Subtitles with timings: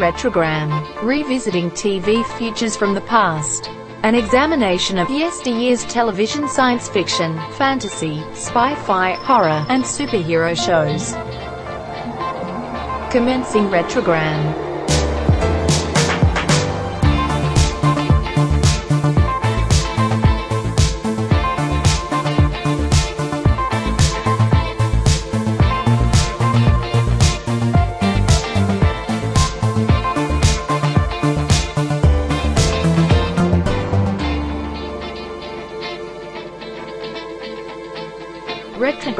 [0.00, 0.70] Retrogram,
[1.02, 3.68] revisiting TV Futures from the past.
[4.02, 11.12] An examination of yesteryear's television science fiction, fantasy, spy-fi, horror, and superhero shows.
[13.12, 14.69] Commencing Retrogram.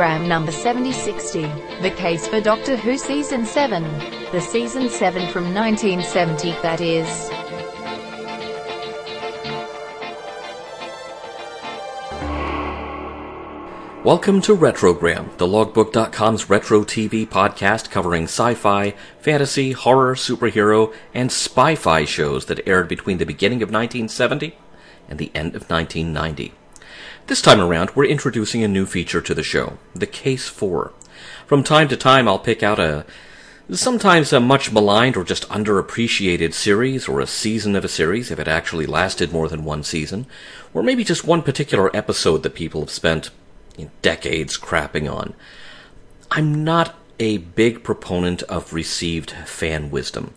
[0.01, 1.43] Retrogram number 7060,
[1.83, 3.83] The Case for Doctor Who Season 7.
[4.33, 7.07] The Season 7 from 1970, that is.
[14.03, 22.07] Welcome to Retrogram, the logbook.com's retro TV podcast covering sci-fi, fantasy, horror, superhero, and spy-fi
[22.07, 24.57] shows that aired between the beginning of 1970
[25.11, 26.55] and the end of 1990.
[27.31, 30.93] This time around, we're introducing a new feature to the show, the Case For.
[31.47, 33.07] From time to time, I'll pick out a
[33.71, 38.41] sometimes a much maligned or just underappreciated series or a season of a series if
[38.41, 40.27] it actually lasted more than one season,
[40.75, 43.31] or maybe just one particular episode that people have spent
[44.03, 45.33] decades crapping on.
[46.33, 50.35] I'm not a big proponent of received fan wisdom.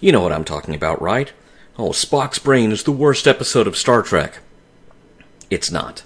[0.00, 1.34] You know what I'm talking about, right?
[1.76, 4.38] Oh, Spock's brain is the worst episode of Star Trek.
[5.50, 6.02] It's not.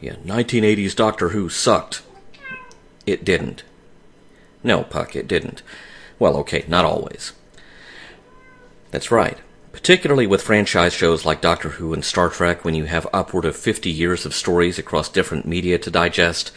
[0.00, 2.02] Yeah, 1980s Doctor Who sucked.
[3.06, 3.64] It didn't.
[4.62, 5.62] No, Puck, it didn't.
[6.18, 7.32] Well, okay, not always.
[8.90, 9.38] That's right.
[9.72, 13.56] Particularly with franchise shows like Doctor Who and Star Trek, when you have upward of
[13.56, 16.50] 50 years of stories across different media to digest,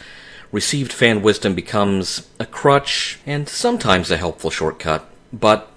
[0.50, 5.70] received fan wisdom becomes a crutch and sometimes a helpful shortcut, but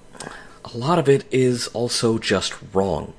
[0.65, 3.13] a lot of it is also just wrong.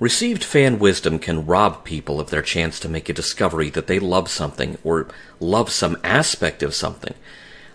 [0.00, 3.98] Received fan wisdom can rob people of their chance to make a discovery that they
[3.98, 5.08] love something or
[5.40, 7.14] love some aspect of something.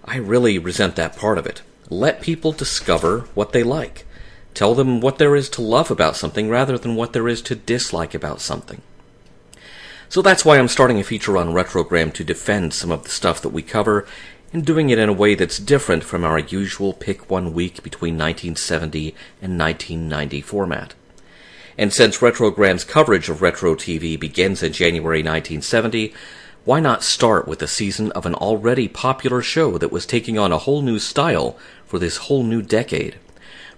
[0.05, 1.63] I really resent that part of it.
[1.89, 4.05] Let people discover what they like.
[4.53, 7.55] Tell them what there is to love about something rather than what there is to
[7.55, 8.81] dislike about something.
[10.07, 13.41] So that's why I'm starting a feature on Retrogram to defend some of the stuff
[13.41, 14.05] that we cover
[14.53, 18.13] and doing it in a way that's different from our usual pick one week between
[18.13, 20.93] 1970 and 1990 format.
[21.77, 26.13] And since Retrogram's coverage of retro TV begins in January 1970,
[26.65, 30.51] why not start with a season of an already popular show that was taking on
[30.51, 33.17] a whole new style for this whole new decade?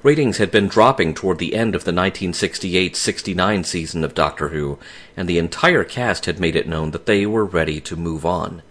[0.03, 4.77] Ratings had been dropping toward the end of the 1968 69 season of Doctor Who,
[5.17, 8.61] and the entire cast had made it known that they were ready to move on.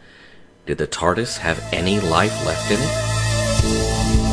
[0.65, 4.24] Did the TARDIS have any life left in it?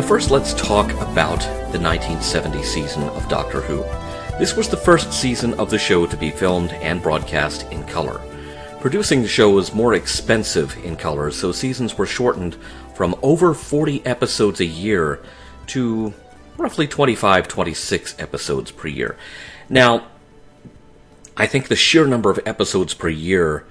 [0.00, 1.40] Now, first, let's talk about
[1.72, 3.82] the 1970 season of Doctor Who.
[4.38, 8.18] This was the first season of the show to be filmed and broadcast in color.
[8.80, 12.56] Producing the show was more expensive in color, so seasons were shortened
[12.94, 15.22] from over 40 episodes a year
[15.66, 16.14] to
[16.56, 19.18] roughly 25, 26 episodes per year.
[19.68, 20.06] Now,
[21.36, 23.66] I think the sheer number of episodes per year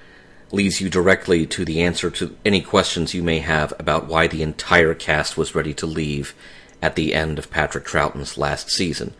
[0.52, 4.42] leads you directly to the answer to any questions you may have about why the
[4.42, 6.34] entire cast was ready to leave
[6.82, 9.14] at the end of Patrick Troughton's last season.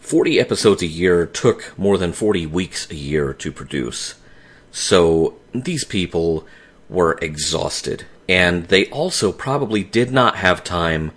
[0.00, 4.14] 40 episodes a year took more than 40 weeks a year to produce.
[4.72, 6.46] So these people
[6.88, 8.06] were exhausted.
[8.28, 11.12] And they also probably did not have time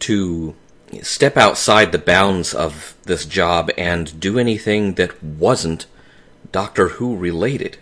[0.00, 0.54] to
[1.02, 5.86] step outside the bounds of this job and do anything that wasn't
[6.52, 7.78] Doctor Who related.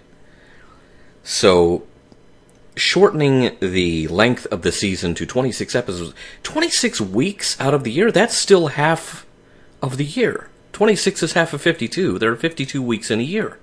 [1.30, 1.83] So,
[2.75, 8.10] shortening the length of the season to 26 episodes, 26 weeks out of the year,
[8.10, 9.27] that's still half
[9.83, 10.48] of the year.
[10.72, 12.19] 26 is half of 52.
[12.19, 13.59] There are 52 weeks in a year.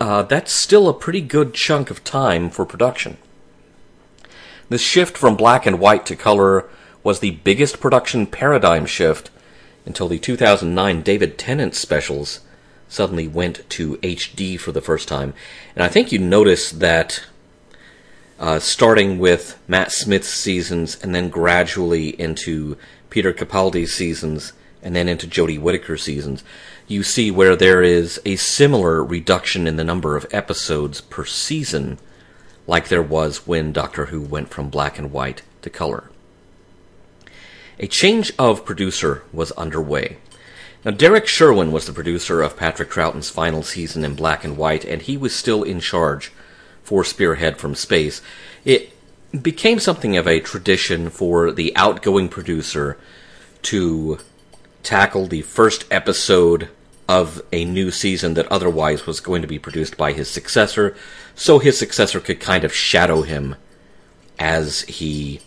[0.00, 3.18] Uh, that's still a pretty good chunk of time for production.
[4.70, 6.64] The shift from black and white to color
[7.04, 9.30] was the biggest production paradigm shift
[9.84, 12.40] until the 2009 David Tennant specials
[12.88, 15.34] suddenly went to HD for the first time.
[15.76, 17.24] And I think you notice that
[18.38, 22.76] uh, starting with Matt Smith's seasons and then gradually into
[23.10, 24.52] Peter Capaldi's seasons
[24.82, 26.44] and then into Jodie Whittaker's seasons,
[26.86, 31.98] you see where there is a similar reduction in the number of episodes per season,
[32.66, 36.10] like there was when Doctor Who went from black and white to color.
[37.80, 40.18] A change of producer was underway.
[40.84, 44.84] Now, Derrick Sherwin was the producer of Patrick Troughton's final season in black and white,
[44.84, 46.32] and he was still in charge
[46.84, 48.22] for Spearhead from Space.
[48.64, 48.92] It
[49.42, 52.96] became something of a tradition for the outgoing producer
[53.62, 54.18] to
[54.84, 56.68] tackle the first episode
[57.08, 60.94] of a new season that otherwise was going to be produced by his successor,
[61.34, 63.56] so his successor could kind of shadow him
[64.38, 65.40] as he,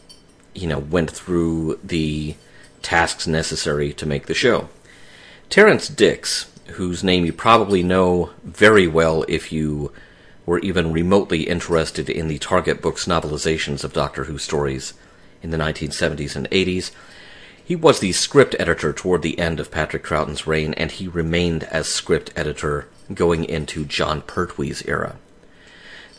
[0.53, 2.35] you know, went through the
[2.81, 4.67] tasks necessary to make the show.
[5.51, 9.91] Terrance Dicks, whose name you probably know very well if you
[10.45, 14.93] were even remotely interested in the Target Books novelizations of Doctor Who stories
[15.43, 16.91] in the 1970s and 80s,
[17.61, 21.65] he was the script editor toward the end of Patrick Troughton's reign, and he remained
[21.65, 25.17] as script editor going into Jon Pertwee's era.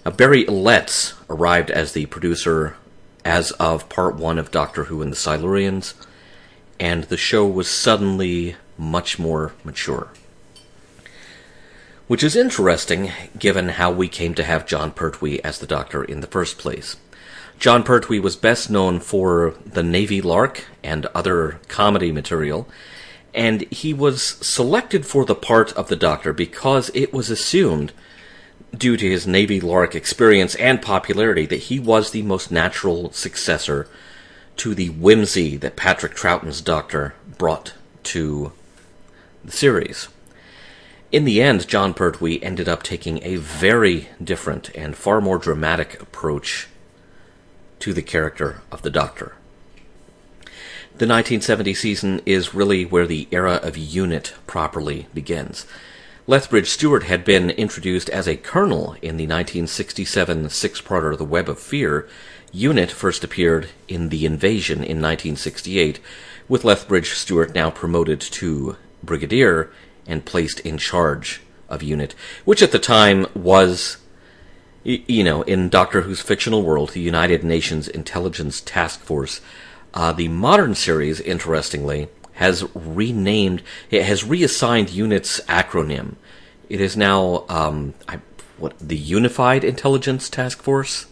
[0.05, 2.77] Now, Barry Letts arrived as the producer
[3.25, 5.95] as of part one of Doctor Who and the Silurians,
[6.79, 10.09] and the show was suddenly much more mature.
[12.07, 16.21] Which is interesting given how we came to have Jon Pertwee as the Doctor in
[16.21, 16.97] the first place.
[17.59, 22.69] Jon Pertwee was best known for The Navy Lark and other comedy material,
[23.33, 27.93] and he was selected for the part of the Doctor because it was assumed,
[28.77, 33.87] due to his Navy Lark experience and popularity, that he was the most natural successor
[34.57, 38.53] to the whimsy that Patrick Troughton's Doctor brought to
[39.45, 40.09] the series.
[41.11, 46.01] In the end, Jon Pertwee ended up taking a very different and far more dramatic
[46.01, 46.69] approach
[47.81, 49.35] to the character of the Doctor.
[50.93, 55.67] The 1970 season is really where the era of UNIT properly begins.
[56.27, 61.59] Lethbridge Stewart had been introduced as a colonel in the 1967 six-parter The Web of
[61.59, 62.09] Fear.
[62.55, 65.99] UNIT first appeared in The Invasion in 1968,
[66.49, 69.71] with Lethbridge Stewart now promoted to brigadier
[70.07, 72.15] and placed in charge of UNIT,
[72.45, 73.99] which at the time was,
[74.85, 79.41] you know, in Doctor Who's fictional world, the United Nations Intelligence Task Force.
[79.95, 86.17] Uh, the modern series, interestingly, has renamed, it has reassigned UNIT's acronym.
[86.69, 88.21] It is now um, I,
[88.57, 91.07] what the Unified Intelligence Task Force,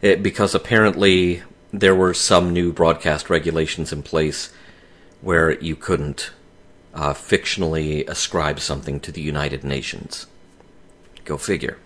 [0.00, 1.42] it, because apparently
[1.72, 4.52] there were some new broadcast regulations in place
[5.20, 6.30] where you couldn't
[6.94, 10.26] uh, fictionally ascribe something to the United Nations.
[11.24, 11.78] Go figure.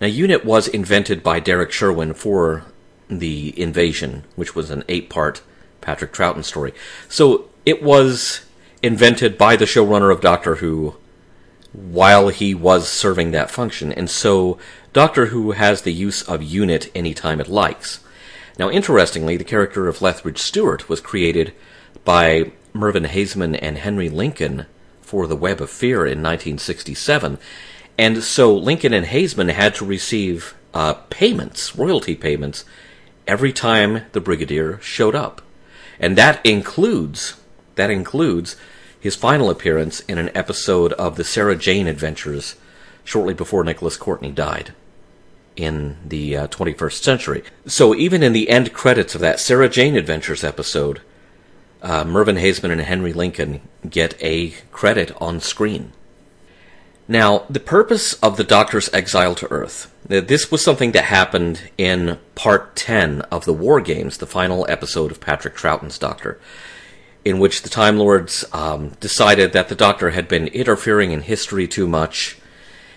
[0.00, 2.64] Now, UNIT was invented by Derrick Sherwin for
[3.08, 5.42] the invasion, which was an eight part
[5.80, 6.72] Patrick Troughton story.
[7.08, 8.44] So it was
[8.82, 10.96] invented by the showrunner of Doctor Who
[11.72, 13.92] while he was serving that function.
[13.92, 14.58] And so
[14.92, 18.00] Doctor Who has the use of UNIT anytime it likes.
[18.58, 21.52] Now, interestingly, the character of Lethbridge Stewart was created
[22.04, 24.66] by Mervyn Haisman and Henry Lincoln
[25.00, 27.38] for The Web of Fear in 1967.
[27.96, 32.64] And so Lincoln and Haisman had to receive uh, payments, royalty payments,
[33.28, 35.40] every time the Brigadier showed up.
[36.00, 37.40] And that includes,
[37.76, 38.56] that includes
[38.98, 42.56] his final appearance in an episode of the Sarah Jane Adventures
[43.04, 44.74] shortly before Nicholas Courtney died
[45.54, 47.44] in the uh, 21st century.
[47.66, 51.02] So even in the end credits of that Sarah Jane Adventures episode,
[51.84, 55.92] uh, Mervyn Haisman and Henry Lincoln get a credit on screen.
[57.06, 59.94] Now, the purpose of the Doctor's exile to Earth.
[60.06, 65.10] This was something that happened in part 10 of the War Games, the final episode
[65.10, 66.40] of Patrick Troughton's Doctor,
[67.22, 71.68] in which the Time Lords um, decided that the Doctor had been interfering in history
[71.68, 72.38] too much,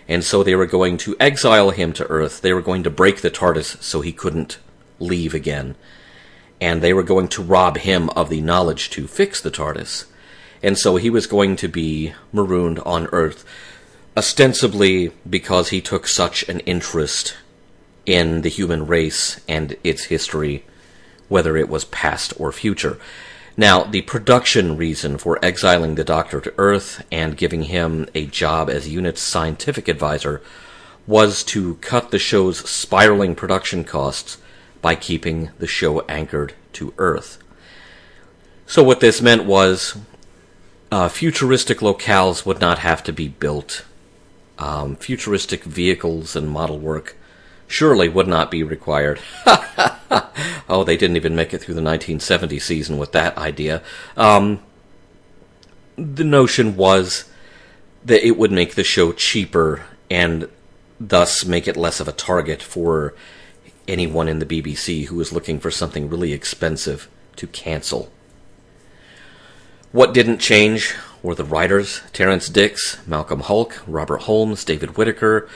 [0.08, 2.40] and so they were going to exile him to Earth.
[2.40, 4.58] They were going to break the TARDIS so he couldn't
[5.00, 5.76] leave again
[6.60, 10.06] and they were going to rob him of the knowledge to fix the TARDIS.
[10.64, 13.46] And so he was going to be marooned on Earth,
[14.16, 17.38] ostensibly because he took such an interest
[18.06, 20.66] in the human race and its history,
[21.28, 22.98] whether it was past or future.
[23.56, 28.70] Now, the production reason for exiling the Doctor to Earth and giving him a job
[28.70, 30.42] as UNIT's scientific advisor
[31.06, 34.38] was to cut the show's spiraling production costs
[34.82, 37.38] by keeping the show anchored to Earth.
[38.66, 39.98] So, what this meant was
[40.92, 43.86] uh, futuristic locales would not have to be built.
[44.60, 47.16] Um, futuristic vehicles and model work
[47.68, 49.20] surely would not be required.
[50.70, 53.84] oh, they didn't even make it through the 1970 season with that idea.
[54.16, 54.62] Um,
[55.98, 57.30] the notion was
[58.06, 60.50] that it would make the show cheaper and
[61.00, 63.14] thus make it less of a target for
[63.88, 68.12] anyone in the BBC who was looking for something really expensive to cancel.
[69.92, 75.50] What didn't change were the writers Terrance Dicks, Malcolm Hulke, Robert Holmes, David Whitaker,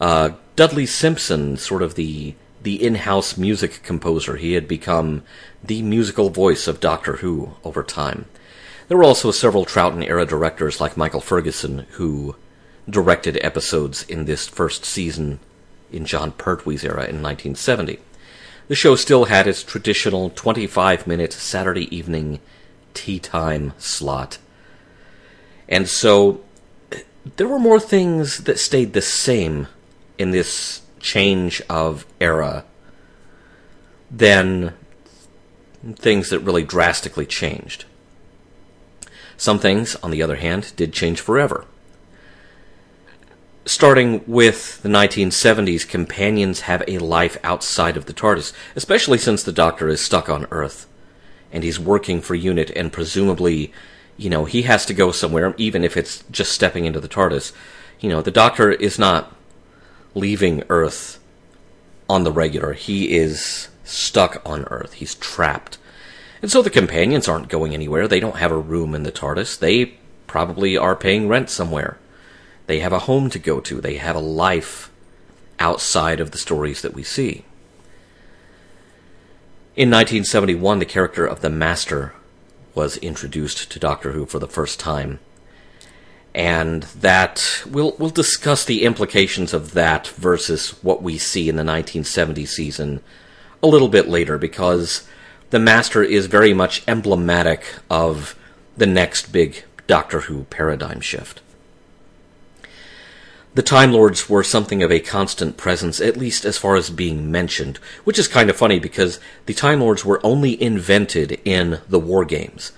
[0.00, 4.36] uh, Dudley Simpson, sort of the the in-house music composer.
[4.36, 5.22] He had become
[5.64, 8.26] the musical voice of Doctor Who over time.
[8.88, 12.36] There were also several Troughton era directors like Michael Ferguson who
[12.88, 15.38] directed episodes in this first season
[15.92, 17.98] in Jon Pertwee's era in 1970.
[18.68, 22.40] The show still had its traditional 25 minute Saturday evening
[22.94, 24.38] tea time slot.
[25.68, 26.40] And so
[27.36, 29.68] there were more things that stayed the same
[30.18, 32.64] in this change of era
[34.10, 34.74] than
[35.96, 37.84] things that really drastically changed.
[39.36, 41.64] Some things, on the other hand, did change forever.
[43.70, 49.52] Starting with the 1970s, companions have a life outside of the TARDIS, especially since the
[49.52, 50.88] Doctor is stuck on Earth
[51.52, 53.72] and he's working for UNIT, and presumably,
[54.16, 57.52] you know, he has to go somewhere, even if it's just stepping into the TARDIS.
[58.00, 59.36] You know, the Doctor is not
[60.16, 61.20] leaving Earth
[62.08, 62.72] on the regular.
[62.72, 64.94] He is stuck on Earth.
[64.94, 65.78] He's trapped.
[66.42, 68.08] And so the companions aren't going anywhere.
[68.08, 69.60] They don't have a room in the TARDIS.
[69.60, 69.94] They
[70.26, 71.99] probably are paying rent somewhere.
[72.70, 73.80] They have a home to go to.
[73.80, 74.92] They have a life
[75.58, 77.44] outside of the stories that we see.
[79.74, 82.14] In 1971, the character of the Master
[82.72, 85.18] was introduced to Doctor Who for the first time.
[86.32, 91.64] And that we'll we'll discuss the implications of that versus what we see in the
[91.64, 93.02] 1970 season
[93.64, 95.08] a little bit later because
[95.50, 98.38] the Master is very much emblematic of
[98.76, 101.40] the next big Doctor Who paradigm shift.
[103.52, 107.32] The Time Lords were something of a constant presence, at least as far as being
[107.32, 111.98] mentioned, which is kind of funny because the Time Lords were only invented in the
[111.98, 112.70] War Games.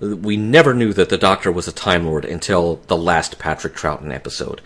[0.00, 4.10] We never knew that the Doctor was a Time Lord until the last Patrick Troughton
[4.10, 4.62] episode.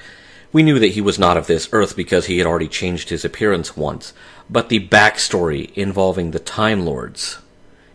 [0.52, 3.25] We knew that he was not of this Earth because he had already changed his
[3.25, 4.12] appearance once,
[4.49, 7.38] but the backstory involving the Time Lords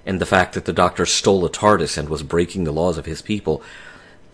[0.05, 3.05] and the fact that the Doctor stole a TARDIS and was breaking the laws of
[3.05, 3.63] his people,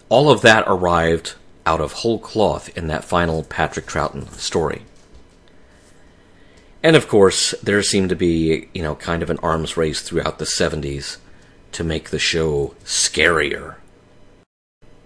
[0.10, 4.84] all of that arrived out of whole cloth in that final Patrick Troughton story.
[6.84, 10.40] And of course, there seemed to be, you know, kind of an arms race throughout
[10.40, 11.18] the 70s
[11.74, 13.76] to make the show scarier.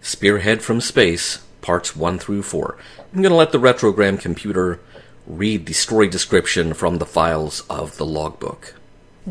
[0.01, 2.77] Spearhead from Space, parts 1 through 4.
[3.13, 4.79] I'm going to let the retrogram computer
[5.27, 8.75] read the story description from the files of the logbook.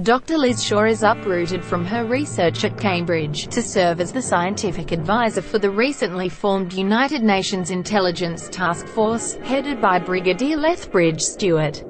[0.03, 0.39] Dr.
[0.39, 5.41] Liz Shaw is uprooted from her research at Cambridge to serve as the scientific advisor
[5.41, 11.85] for the recently formed United Nations Intelligence Task Force, headed by Brigadier Lethbridge Stewart.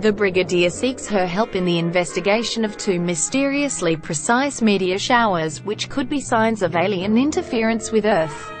[0.00, 5.88] The Brigadier seeks her help in the investigation of two mysteriously precise meteor showers, which
[5.88, 8.52] could be signs of alien interference with Earth.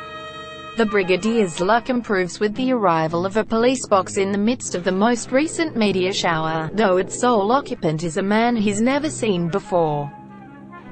[0.76, 4.84] The Brigadier's luck improves with the arrival of a police box in the midst of
[4.84, 9.48] the most recent meteor shower, though its sole occupant is a man he's never seen
[9.48, 10.12] before.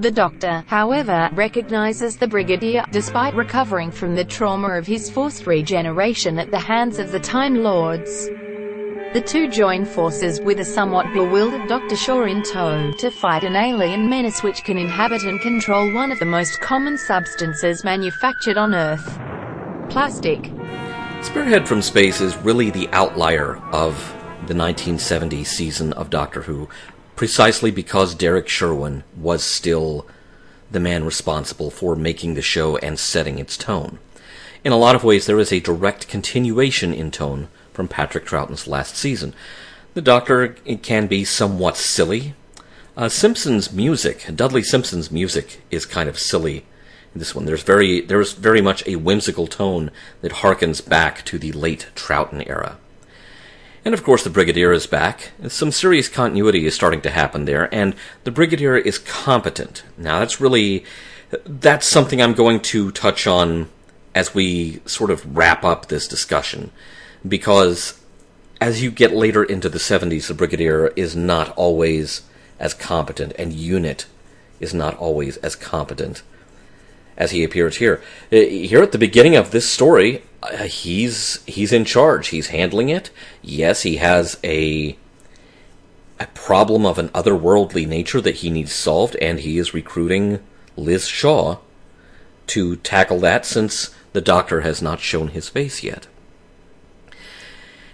[0.00, 6.38] The Doctor, however, recognizes the Brigadier, despite recovering from the trauma of his forced regeneration
[6.38, 8.28] at the hands of the Time Lords.
[9.12, 11.94] The two join forces with a somewhat bewildered Dr.
[11.94, 16.18] Shaw in tow to fight an alien menace which can inhabit and control one of
[16.20, 19.20] the most common substances manufactured on Earth
[19.90, 20.50] plastic.
[21.22, 23.94] Spearhead from Space is really the outlier of
[24.46, 26.68] the 1970 season of Doctor Who,
[27.16, 30.06] precisely because Derrick Sherwin was still
[30.70, 33.98] the man responsible for making the show and setting its tone.
[34.64, 38.66] In a lot of ways, there is a direct continuation in tone from Patrick Troughton's
[38.66, 39.34] last season.
[39.94, 40.48] The Doctor
[40.82, 42.34] can be somewhat silly.
[42.96, 46.64] Uh, Simpson's music, Dudley Simpson's music, is kind of silly
[47.14, 47.44] this one.
[47.44, 49.90] There's very there's very much a whimsical tone
[50.20, 52.78] that harkens back to the late Troughton era.
[53.84, 55.32] And of course, the Brigadier is back.
[55.48, 57.94] Some serious continuity is starting to happen there, and
[58.24, 59.84] the Brigadier is competent.
[59.98, 60.84] Now, that's really
[61.44, 63.68] that's something I'm going to touch on
[64.14, 66.70] as we sort of wrap up this discussion,
[67.26, 68.00] because
[68.60, 72.22] as you get later into the 70s, the Brigadier is not always
[72.58, 74.06] as competent, and UNIT
[74.60, 76.22] is not always as competent
[77.16, 78.02] as he appears here.
[78.32, 82.28] Uh, here at the beginning of this story, uh, he's he's in charge.
[82.28, 83.10] He's handling it.
[83.42, 84.96] Yes, he has a
[86.20, 90.40] a problem of an otherworldly nature that he needs solved, and he is recruiting
[90.76, 91.58] Liz Shaw
[92.48, 96.06] to tackle that since the Doctor has not shown his face yet.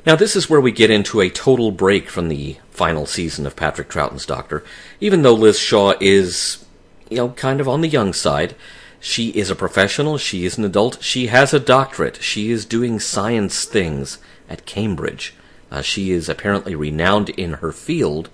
[0.07, 3.57] Now, this is where we get into a total break from the final season of
[3.57, 4.65] Patrick Troughton's Doctor.
[5.00, 6.65] Even though Liz Shaw is,
[7.11, 8.55] you know, kind of on the young side,
[9.00, 13.00] she is a professional, she is an adult, she has a doctorate, she is doing
[13.00, 15.35] science things at Cambridge.
[15.71, 18.28] Uh, she is apparently renowned in her field,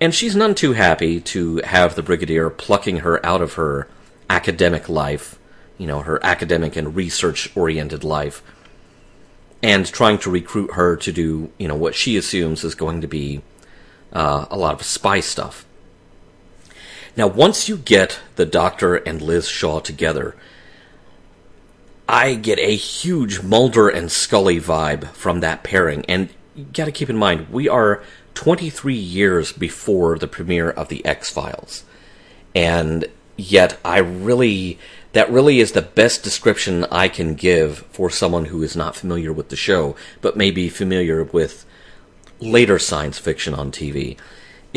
[0.00, 3.88] and she's none too happy to have the Brigadier plucking her out of her
[4.30, 5.38] academic life,
[5.78, 8.42] you know, her academic and research oriented life
[9.62, 13.08] and trying to recruit her to do, you know, what she assumes is going to
[13.08, 13.42] be
[14.12, 15.64] uh, a lot of spy stuff.
[17.18, 20.36] Now, once you get the Doctor and Liz Shaw together,
[22.08, 26.04] I get a huge Mulder and Scully vibe from that pairing.
[26.04, 31.04] And you gotta keep in mind, we are 23 years before the premiere of The
[31.04, 31.82] X Files.
[32.54, 33.06] And
[33.36, 34.78] yet, I really
[35.10, 39.32] that really is the best description I can give for someone who is not familiar
[39.32, 41.64] with the show, but may be familiar with
[42.38, 44.16] later science fiction on TV,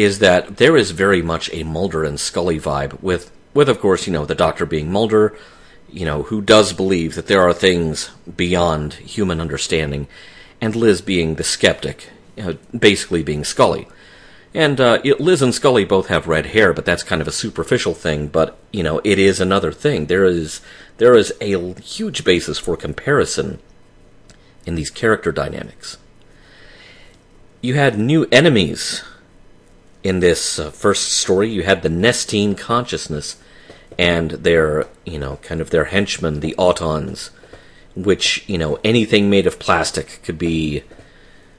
[0.01, 4.07] is that there is very much a Mulder and Scully vibe with, with of course,
[4.07, 5.35] you know, the Doctor being Mulder,
[5.89, 10.07] you know, who does believe that there are things beyond human understanding,
[10.59, 13.87] and Liz being the skeptic, you know, basically being Scully.
[14.53, 17.93] And uh, Liz and Scully both have red hair, but that's kind of a superficial
[17.93, 18.27] thing.
[18.27, 20.07] But you know, it is another thing.
[20.07, 20.59] There is
[20.97, 23.59] there is a huge basis for comparison
[24.65, 25.97] in these character dynamics.
[27.61, 29.03] You had new enemies
[30.03, 31.49] in this uh, first story.
[31.49, 33.37] You had the Nestene consciousness
[33.97, 37.29] and their you know kind of their henchmen, the Autons,
[37.95, 40.83] which you know anything made of plastic could be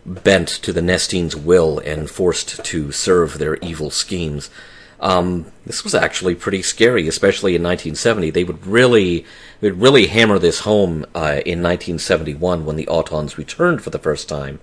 [0.05, 4.51] bent to the Nestene's will and forced to serve their evil schemes.
[4.99, 8.31] Um, this was actually pretty scary, especially in 1970.
[8.31, 9.27] They would really,
[9.61, 13.99] they would really hammer this home uh, in 1971 when the Autons returned for the
[13.99, 14.61] first time.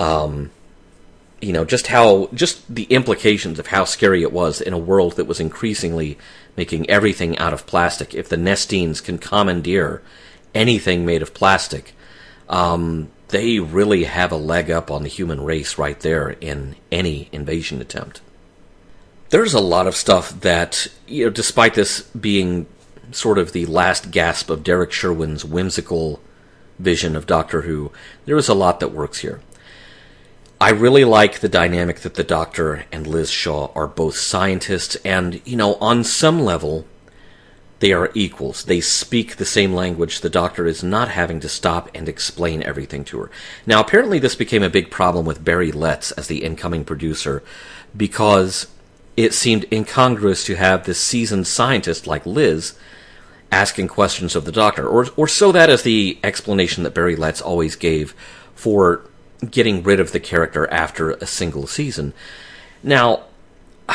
[0.00, 0.50] Um,
[1.42, 5.16] you know, just how, just the implications of how scary it was in a world
[5.16, 6.16] that was increasingly
[6.56, 8.14] making everything out of plastic.
[8.14, 10.02] If the Nestenes can commandeer
[10.54, 11.94] anything made of plastic,
[12.48, 17.28] um, they really have a leg up on the human race right there in any
[17.32, 18.20] invasion attempt.
[19.30, 22.66] There's a lot of stuff that, you know, despite this being
[23.10, 26.20] sort of the last gasp of Derrick Sherwin's whimsical
[26.78, 27.90] vision of Doctor Who,
[28.26, 29.40] there is a lot that works here.
[30.62, 35.42] I really like the dynamic that the Doctor and Liz Shaw are both scientists, and,
[35.44, 36.86] you know, on some level,
[37.80, 38.62] they are equals.
[38.62, 40.20] They speak the same language.
[40.20, 43.30] The doctor is not having to stop and explain everything to her.
[43.66, 47.42] Now, apparently, this became a big problem with Barry Letts as the incoming producer
[47.96, 48.68] because
[49.16, 52.78] it seemed incongruous to have this seasoned scientist like Liz
[53.50, 57.42] asking questions of the doctor, or, or so that is the explanation that Barry Letts
[57.42, 58.14] always gave
[58.54, 59.02] for
[59.50, 62.12] getting rid of the character after a single season.
[62.82, 63.24] Now,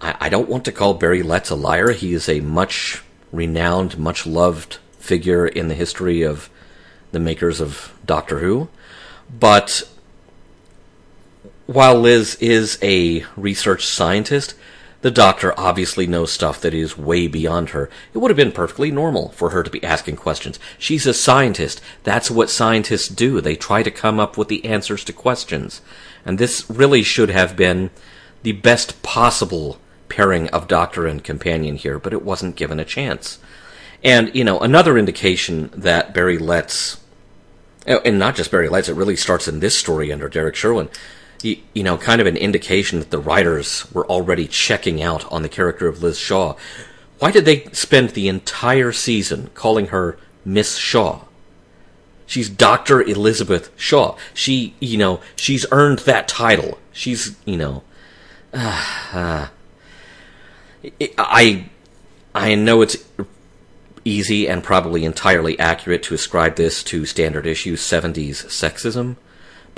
[0.00, 1.90] I, don't want to call Barry Letts a liar.
[1.90, 3.02] He is a much
[3.32, 6.48] renowned, much loved figure in the history of
[7.12, 8.68] the makers of Doctor Who.
[9.28, 9.82] But
[11.66, 14.54] while Liz is a research scientist,
[15.00, 17.88] the doctor obviously knows stuff that is way beyond her.
[18.12, 20.58] It would have been perfectly normal for her to be asking questions.
[20.78, 21.80] She's a scientist.
[22.02, 23.40] That's what scientists do.
[23.40, 25.80] They try to come up with the answers to questions.
[26.24, 27.90] And this really should have been
[28.42, 33.38] the best possible pairing of doctor and companion here, but it wasn't given a chance.
[34.02, 37.00] And, you know, another indication that Barry Letts,
[37.86, 40.88] oh, and not just Barry Letts, it really starts in this story under Derrick Sherwin,
[41.42, 45.42] you, you know, kind of an indication that the writers were already checking out on
[45.42, 46.54] the character of Liz Shaw.
[47.18, 51.22] Why did they spend the entire season calling her Miss Shaw?
[52.26, 53.02] She's Dr.
[53.02, 54.16] Elizabeth Shaw.
[54.34, 56.78] She, you know, she's earned that title.
[56.92, 57.82] She's, you know,
[58.52, 59.48] uh, uh,
[61.16, 61.70] I
[62.34, 62.98] I know it's
[64.04, 69.16] easy and probably entirely accurate to ascribe this to standard issue 70s sexism,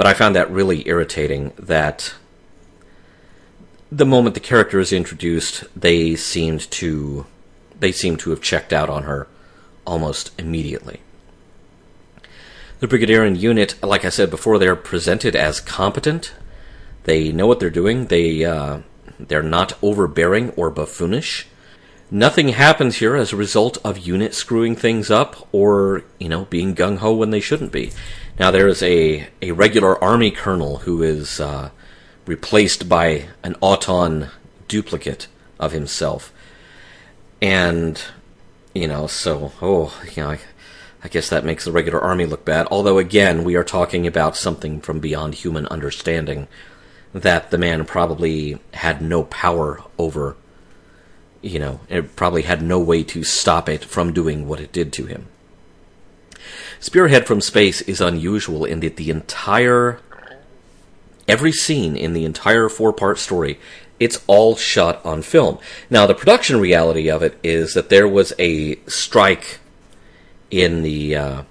[0.00, 2.14] but I found that really irritating that
[3.92, 7.26] the moment the character is introduced, they seemed to
[7.78, 9.28] they seem to have checked out on her
[9.86, 11.00] almost immediately.
[12.78, 16.32] The Brigadier unit, like I said before, they're presented as competent.
[17.04, 18.06] They know what they're doing.
[18.06, 18.78] They uh,
[19.18, 21.44] they're not overbearing or buffoonish.
[22.10, 26.74] Nothing happens here as a result of unit screwing things up or, you know, being
[26.74, 27.92] gung ho when they shouldn't be.
[28.40, 31.68] Now, there is a, a regular army colonel who is uh,
[32.24, 34.28] replaced by an Auton
[34.66, 35.26] duplicate
[35.58, 36.32] of himself.
[37.42, 38.02] And,
[38.74, 40.38] you know, so, oh, you know, I,
[41.04, 42.66] I guess that makes the regular army look bad.
[42.70, 46.48] Although, again, we are talking about something from beyond human understanding
[47.12, 50.34] that the man probably had no power over.
[51.42, 54.94] You know, it probably had no way to stop it from doing what it did
[54.94, 55.28] to him.
[56.78, 60.00] Spearhead from Space is unusual in that the entire.
[61.28, 63.58] Every scene in the entire four part story
[64.00, 65.58] it's all shot on film.
[65.90, 69.60] Now, the production reality of it is that there was a strike
[70.50, 71.42] in the uh,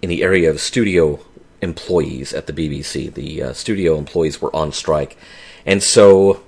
[0.00, 1.20] in the area of studio
[1.60, 3.12] employees at the BBC.
[3.12, 5.18] The uh, studio employees were on strike,
[5.66, 6.42] and so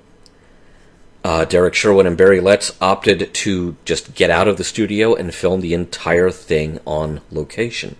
[1.24, 5.34] uh, Derrick Sherwin and Barry Letts opted to just get out of the studio and
[5.34, 7.96] film the entire thing on location.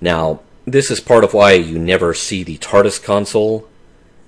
[0.00, 3.68] Now, this is part of why you never see the TARDIS console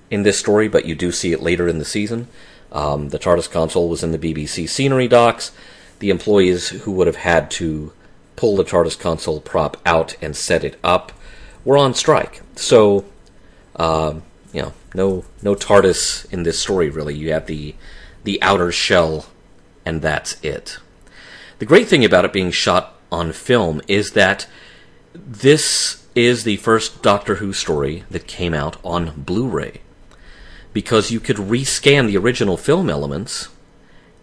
[0.09, 2.27] in this story, but you do see it later in the season.
[2.71, 5.51] Um, the TARDIS console was in the BBC scenery docks.
[5.99, 7.93] The employees who would have had to
[8.35, 11.11] pull the TARDIS console prop out and set it up
[11.63, 12.41] were on strike.
[12.55, 13.05] So,
[13.75, 14.15] uh,
[14.53, 17.15] you know, no no TARDIS in this story really.
[17.15, 17.75] You have the
[18.23, 19.27] the outer shell,
[19.85, 20.77] and that's it.
[21.59, 24.47] The great thing about it being shot on film is that
[25.13, 29.81] this is the first Doctor Who story that came out on Blu-ray.
[30.73, 33.49] Because you could rescan the original film elements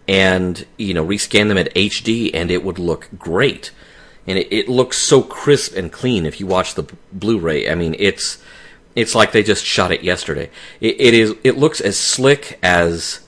[0.07, 3.71] and you know rescan them at HD and it would look great.
[4.25, 7.69] And it, it looks so crisp and clean if you watch the Blu-ray.
[7.69, 8.41] I mean it's
[8.95, 10.49] it's like they just shot it yesterday.
[10.81, 13.21] It, it is it looks as slick as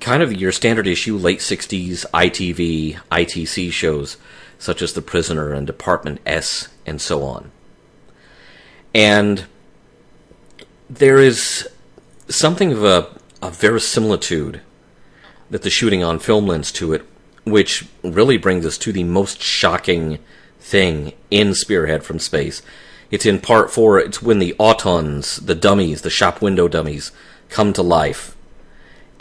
[0.00, 4.16] kind of your standard issue late 60s ITV ITC shows
[4.58, 7.50] such as The Prisoner and Department S and so on
[8.94, 9.46] and
[10.88, 11.68] there is
[12.28, 13.08] something of a,
[13.40, 14.60] a verisimilitude
[15.50, 17.04] that the shooting on film lends to it,
[17.44, 20.18] which really brings us to the most shocking
[20.60, 22.62] thing in Spearhead from Space.
[23.10, 27.12] It's in part four, it's when the autons, the dummies, the shop window dummies,
[27.48, 28.36] come to life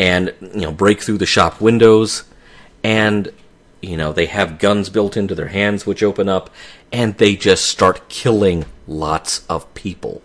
[0.02, 2.24] and, you know, break through the shop windows
[2.84, 3.32] and,
[3.82, 6.50] you know, they have guns built into their hands which open up
[6.92, 10.22] and they just start killing lots of people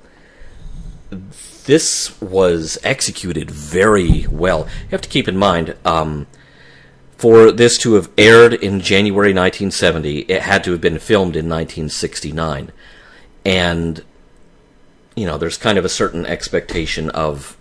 [1.67, 4.61] this was executed very well.
[4.61, 6.27] You have to keep in mind, um,
[7.19, 11.49] for this to have aired in January 1970, it had to have been filmed in
[11.49, 12.73] 1969.
[13.45, 14.05] And,
[15.15, 17.57] you know, there's kind of a certain expectation of,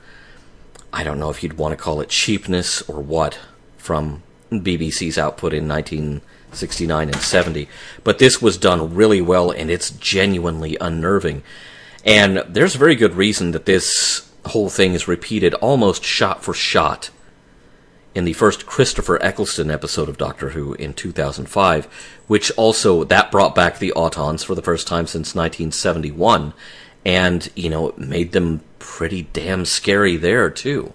[0.96, 3.38] I don't know if you'd want to call it cheapness or what,
[3.78, 7.68] from BBC's output in 1969 and 70.
[8.06, 11.44] But this was done really well, and it's genuinely unnerving.
[12.06, 17.10] And there's very good reason that this whole thing is repeated almost shot for shot
[18.14, 21.86] in the first Christopher Eccleston episode of Doctor Who in 2005,
[22.28, 26.54] which also that brought back the Autons for the first time since 1971,
[27.06, 30.94] and you know it made them pretty damn scary there too.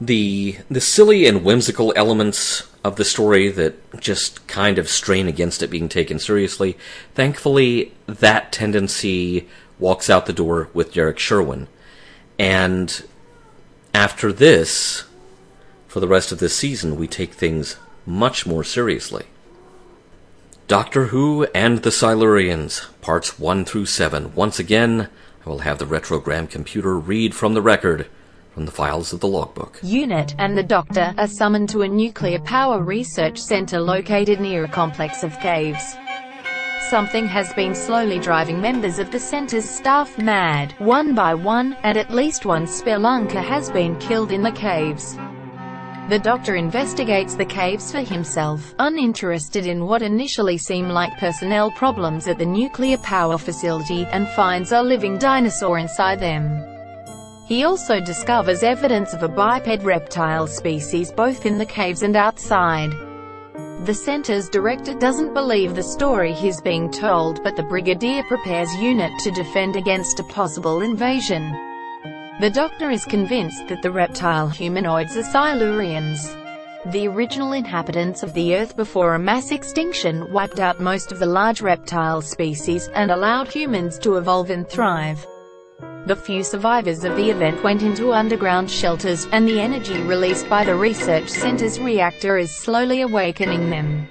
[0.00, 5.62] The the silly and whimsical elements of the story that just kind of strain against
[5.62, 6.76] it being taken seriously.
[7.14, 11.68] Thankfully, that tendency walks out the door with Derrick Sherwin.
[12.38, 13.04] And
[13.94, 15.04] after this,
[15.88, 19.24] for the rest of this season, we take things much more seriously.
[20.66, 24.34] Doctor Who and the Silurians, parts 1 through 7.
[24.34, 25.10] Once again,
[25.44, 28.06] I will have the retrogram computer read from the record
[28.54, 29.78] from the files of the logbook.
[29.82, 34.68] Unit and the Doctor are summoned to a nuclear power research center located near a
[34.68, 35.96] complex of caves.
[36.88, 41.98] Something has been slowly driving members of the center's staff mad, one by one, and
[41.98, 45.18] at least one spelunker has been killed in the caves.
[46.10, 52.28] The Doctor investigates the caves for himself, uninterested in what initially seem like personnel problems
[52.28, 56.62] at the nuclear power facility, and finds a living dinosaur inside them.
[57.46, 62.90] He also discovers evidence of a biped reptile species both in the caves and outside.
[63.86, 69.12] The center's director doesn't believe the story he's being told but the Brigadier prepares unit
[69.20, 71.73] to defend against a possible invasion.
[72.44, 76.36] The Doctor is convinced that the reptile humanoids are Silurians.
[76.92, 81.24] The original inhabitants of the Earth before a mass extinction wiped out most of the
[81.24, 85.26] large reptile species, and allowed humans to evolve and thrive.
[86.04, 90.66] The few survivors of the event went into underground shelters, and the energy released by
[90.66, 94.06] the research center's reactor is slowly awakening them.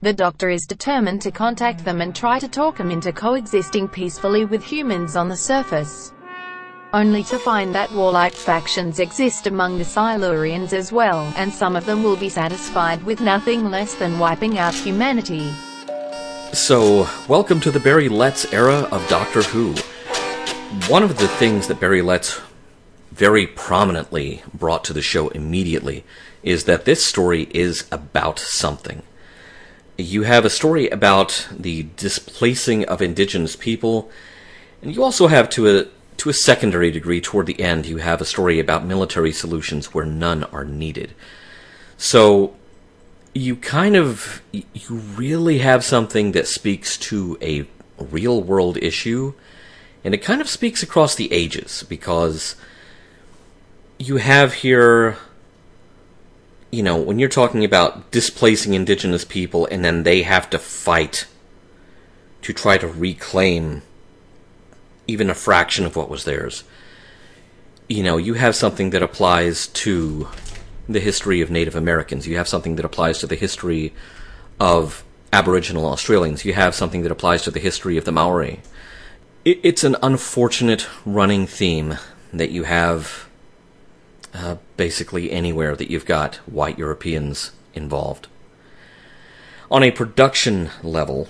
[0.00, 4.46] The Doctor is determined to contact them and try to talk them into coexisting peacefully
[4.46, 6.12] with humans on the surface.
[6.94, 11.86] Only to find that warlike factions exist among the Silurians as well, and some of
[11.86, 15.50] them will be satisfied with nothing less than wiping out humanity.
[16.52, 19.74] So, welcome to the Barry Letts era of Doctor Who.
[20.88, 22.40] One of the things that Barry Letts
[23.10, 26.04] very prominently brought to the show immediately
[26.42, 29.02] is that this story is about something.
[29.96, 34.10] You have a story about the displacing of indigenous people,
[34.82, 35.86] and you also have to a
[36.22, 40.06] to a secondary degree toward the end you have a story about military solutions where
[40.06, 41.12] none are needed.
[41.96, 42.54] So
[43.34, 47.66] you kind of you really have something that speaks to a
[47.98, 49.34] real world issue
[50.04, 52.54] and it kind of speaks across the ages because
[53.98, 55.16] you have here
[56.70, 61.26] you know when you're talking about displacing indigenous people and then they have to fight
[62.42, 63.82] to try to reclaim
[65.06, 66.64] even a fraction of what was theirs
[67.88, 70.28] you know you have something that applies to
[70.88, 72.26] the history of Native Americans.
[72.26, 73.92] You have something that applies to the history
[74.58, 76.44] of Aboriginal Australians.
[76.44, 78.60] You have something that applies to the history of the Maori.
[79.44, 81.98] It's an unfortunate running theme
[82.32, 83.28] that you have
[84.32, 88.28] uh, basically anywhere that you've got white Europeans involved.
[89.70, 91.28] On a production level,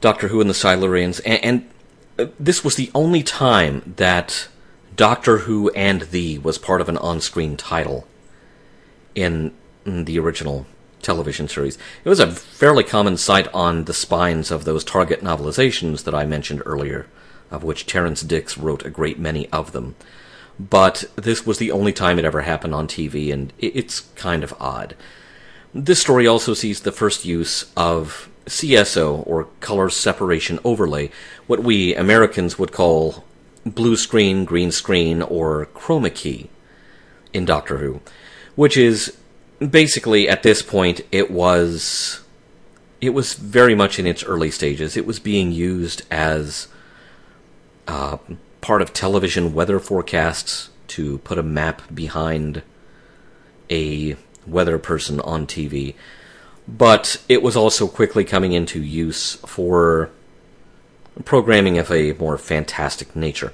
[0.00, 1.70] Doctor Who and the Silurians, and, and
[2.38, 4.48] this was the only time that
[4.96, 8.06] Doctor Who and Thee was part of an on screen title
[9.14, 9.52] in,
[9.84, 10.66] in the original
[11.02, 11.78] television series.
[12.04, 16.26] It was a fairly common sight on the spines of those Target novelizations that I
[16.26, 17.06] mentioned earlier,
[17.50, 19.94] of which Terrance Dicks wrote a great many of them.
[20.58, 24.52] But this was the only time it ever happened on TV, and it's kind of
[24.58, 24.96] odd.
[25.72, 31.10] This story also sees the first use of CSO, or color separation overlay,
[31.46, 33.24] what we Americans would call
[33.64, 36.50] blue screen, green screen, or chroma key
[37.32, 38.00] in Doctor Who,
[38.56, 39.16] which is
[39.58, 42.20] basically at this point it was
[43.00, 44.96] it was very much in its early stages.
[44.96, 46.68] It was being used as
[47.86, 48.18] uh,
[48.60, 52.62] part of television weather forecasts to put a map behind
[53.70, 55.94] a weather person on TV.
[56.68, 60.10] But it was also quickly coming into use for
[61.24, 63.52] programming of a more fantastic nature.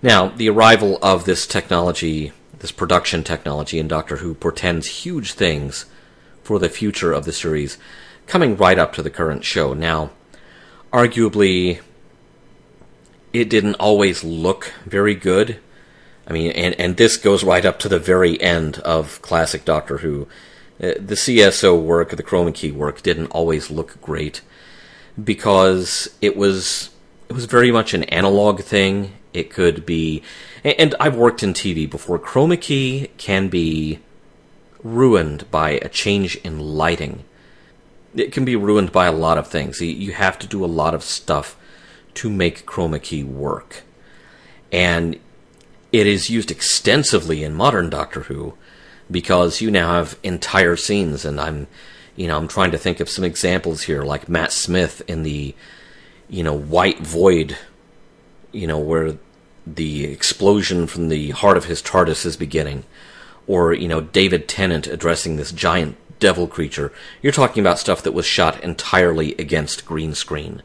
[0.00, 5.86] Now, the arrival of this technology, this production technology in Doctor Who, portends huge things
[6.42, 7.76] for the future of the series,
[8.26, 9.74] coming right up to the current show.
[9.74, 10.10] Now,
[10.92, 11.80] arguably,
[13.32, 15.58] it didn't always look very good.
[16.26, 19.98] I mean, and, and this goes right up to the very end of classic Doctor
[19.98, 20.28] Who.
[20.82, 24.40] Uh, the CSO work, the chroma key work, didn't always look great
[25.22, 26.90] because it was
[27.28, 29.12] it was very much an analog thing.
[29.32, 30.22] It could be,
[30.64, 32.18] and I've worked in TV before.
[32.18, 33.98] Chroma key can be
[34.82, 37.24] ruined by a change in lighting.
[38.14, 39.80] It can be ruined by a lot of things.
[39.80, 41.56] You have to do a lot of stuff
[42.14, 43.82] to make chroma key work.
[44.70, 45.18] And
[45.90, 48.54] it is used extensively in modern Doctor Who
[49.10, 51.66] because you now have entire scenes and I'm
[52.16, 55.54] you know, I'm trying to think of some examples here like Matt Smith in the
[56.28, 57.56] you know, white void,
[58.52, 59.16] you know, where
[59.66, 62.84] the explosion from the heart of his TARDIS is beginning,
[63.46, 66.92] or, you know, David Tennant addressing this giant devil creature.
[67.22, 70.62] You're talking about stuff that was shot entirely against green screen.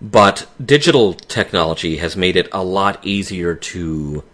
[0.00, 4.24] But digital technology has made it a lot easier to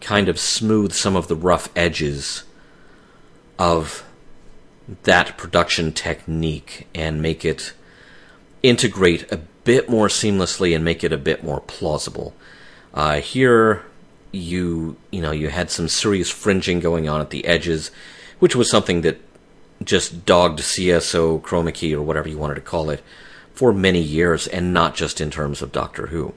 [0.00, 2.44] kind of smooth some of the rough edges
[3.58, 4.04] of
[5.04, 7.72] that production technique and make it
[8.62, 12.34] integrate a bit more seamlessly and make it a bit more plausible.
[12.92, 13.84] Uh, here,
[14.32, 17.90] you you know you had some serious fringing going on at the edges,
[18.38, 19.20] which was something that
[19.82, 23.02] just dogged CSO, chroma key, or whatever you wanted to call it,
[23.52, 26.34] for many years, and not just in terms of Doctor Who.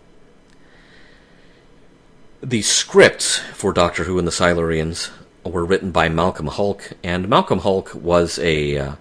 [2.45, 5.12] The scripts for Doctor Who and the Silurians
[5.45, 8.95] were written by Malcolm Hulke, and Malcolm Hulke was a uh,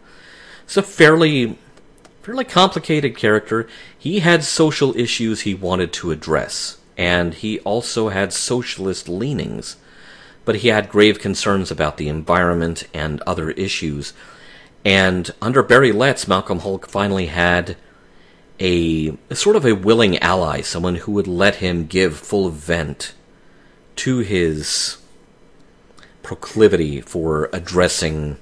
[0.62, 1.58] it's a fairly
[2.22, 3.66] fairly complicated character.
[3.98, 9.74] He had social issues he wanted to address, and he also had socialist leanings.
[10.44, 14.12] But he had grave concerns about the environment and other issues.
[14.84, 17.76] And under Barry Letts, Malcolm Hulke finally had
[18.60, 23.14] a sort of a willing ally, someone who would let him give full vent
[23.96, 24.98] to his
[26.22, 28.38] proclivity for addressing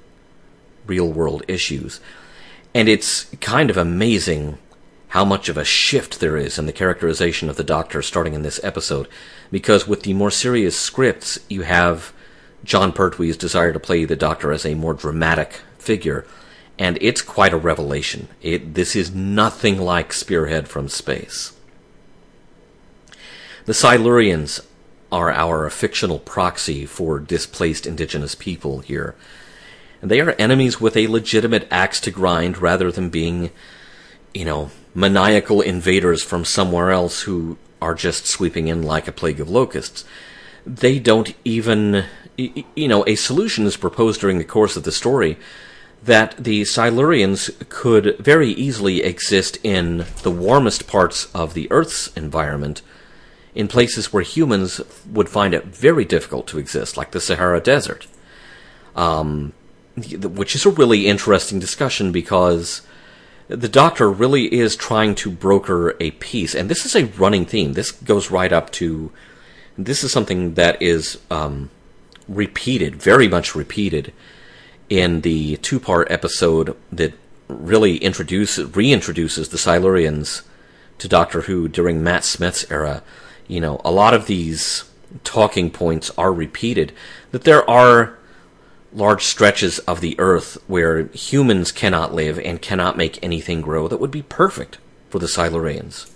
[0.87, 2.01] real world issues.
[2.75, 4.59] And it's kind of amazing
[5.09, 8.43] how much of a shift there is in the characterization of the Doctor starting in
[8.43, 9.09] this episode.
[9.51, 12.13] Because with the more serious scripts, you have
[12.63, 16.27] Jon Pertwee's desire to play the Doctor as a more dramatic figure,
[16.79, 18.29] and it's quite a revelation.
[18.43, 21.53] It, this is nothing like Spearhead from space.
[23.65, 24.65] The Silurians
[25.13, 29.15] are our fictional proxy for displaced indigenous people here.
[30.03, 33.51] And they are enemies with a legitimate axe to grind rather than being,
[34.33, 39.41] you know, maniacal invaders from somewhere else who are just sweeping in like a plague
[39.41, 40.05] of locusts.
[40.67, 42.05] They don't even,
[42.37, 45.39] you know, a solution is proposed during the course of the story
[46.03, 52.81] that the Silurians could very easily exist in the warmest parts of the Earth's environment,
[53.55, 58.07] in places where humans would find it very difficult to exist, like the Sahara Desert.
[58.95, 59.53] Um,
[59.97, 62.83] which is a really interesting discussion because
[63.49, 67.73] the Doctor really is trying to broker a peace, and this is a running theme.
[67.73, 69.13] This goes right up to.
[69.77, 71.71] This is something that is um,
[72.29, 74.13] repeated, very much repeated,
[74.89, 77.15] in the two-part episode that
[77.49, 80.43] really introduces, reintroduces the Silurians
[80.99, 83.03] to Doctor Who during Matt Smith's era.
[83.51, 84.85] You know, a lot of these
[85.25, 86.93] talking points are repeated.
[87.33, 88.17] That there are
[88.93, 93.99] large stretches of the earth where humans cannot live and cannot make anything grow that
[93.99, 96.13] would be perfect for the Silurians.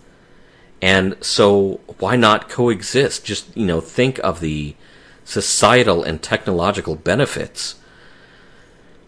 [0.80, 3.24] And so why not coexist?
[3.24, 4.76] Just, you know, think of the
[5.24, 7.74] societal and technological benefits.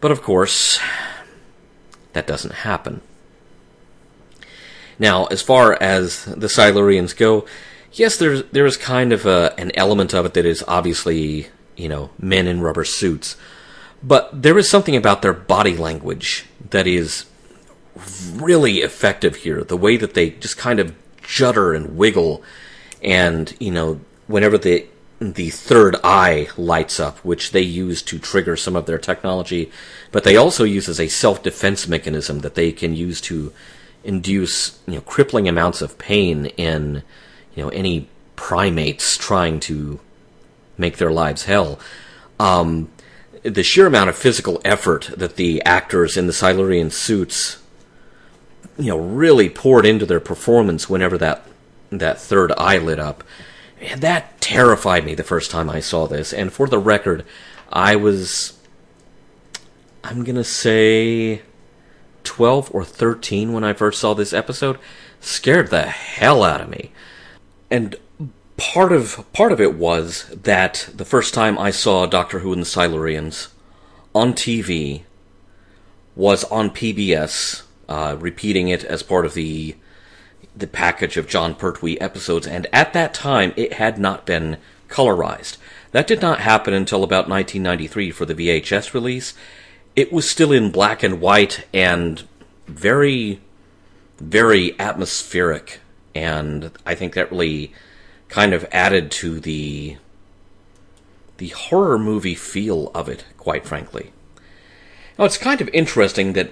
[0.01, 0.81] But of course,
[2.13, 3.03] that doesn't happen.
[4.99, 7.47] Now, as far as the Silurians go,
[7.99, 12.11] yes, there's there's kind of a, an element of it that is obviously, you know,
[12.19, 13.37] men in rubber suits
[14.03, 17.27] but there is something about their body language that is
[18.33, 19.65] really effective here.
[19.65, 22.43] The way that they just kind of judder and wiggle,
[23.03, 24.87] and you know, whenever the
[25.19, 29.73] the third eye lights up, which they use to trigger some of their technology,
[30.13, 33.53] but they also use as a self defense mechanism that they can use to
[34.05, 37.03] induce you know crippling amounts of pain in
[37.57, 39.99] you know any primates trying to
[40.79, 41.81] make their lives hell.
[42.39, 42.91] Um,
[43.43, 47.63] the sheer amount of physical effort that the actors in the Silurian suits,
[48.79, 51.43] you know, really poured into their performance whenever that
[51.91, 53.25] that third eye lit up.
[53.81, 56.33] And that terrified me the first time I saw this.
[56.33, 57.25] And for the record,
[57.73, 58.59] I was,
[60.03, 61.43] I'm gonna say,
[62.25, 64.79] 12 or 13 when I first saw this episode.
[65.21, 66.91] Scared the hell out of me.
[67.71, 67.97] And
[68.57, 72.63] part of part of it was that the first time I saw Doctor Who and
[72.63, 73.49] the Silurians
[74.15, 75.03] on TV
[76.15, 79.77] was on PBS, uh, repeating it as part of the
[80.57, 84.57] the package of Jon Pertwee episodes, and at that time it had not been
[84.89, 85.59] colorized.
[85.93, 89.35] That did not happen until about 1993 for the VHS release.
[89.95, 92.23] It was still in black and white and
[92.67, 93.41] very,
[94.19, 95.81] very atmospheric,
[96.17, 97.75] and I think that really
[98.29, 99.99] kind of added to the
[101.37, 104.11] the horror movie feel of it, quite frankly.
[105.19, 106.51] Now, it's kind of interesting that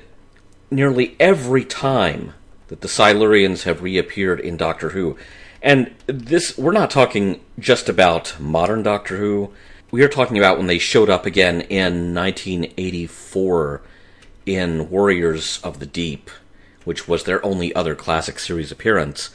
[0.70, 2.34] nearly every time
[2.68, 5.16] that the Silurians have reappeared in Doctor Who,
[5.62, 9.54] and this, we're not talking just about modern Doctor Who,
[9.90, 13.80] we are talking about when they showed up again in 1984
[14.44, 16.28] in Warriors of the Deep,
[16.84, 19.30] which was their only other classic series appearance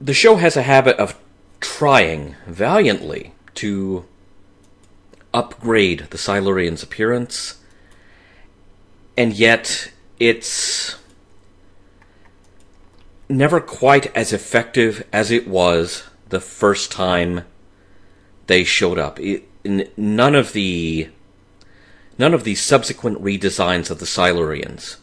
[0.00, 1.18] the show has a habit of
[1.60, 4.06] trying valiantly to
[5.34, 7.58] upgrade the Silurians' appearance,
[9.16, 10.96] and yet it's
[13.28, 17.42] never quite as effective as it was the first time
[18.46, 19.20] they showed up.
[19.20, 19.46] It,
[19.98, 21.10] none of the
[22.18, 24.96] none of the subsequent redesigns of the Silurians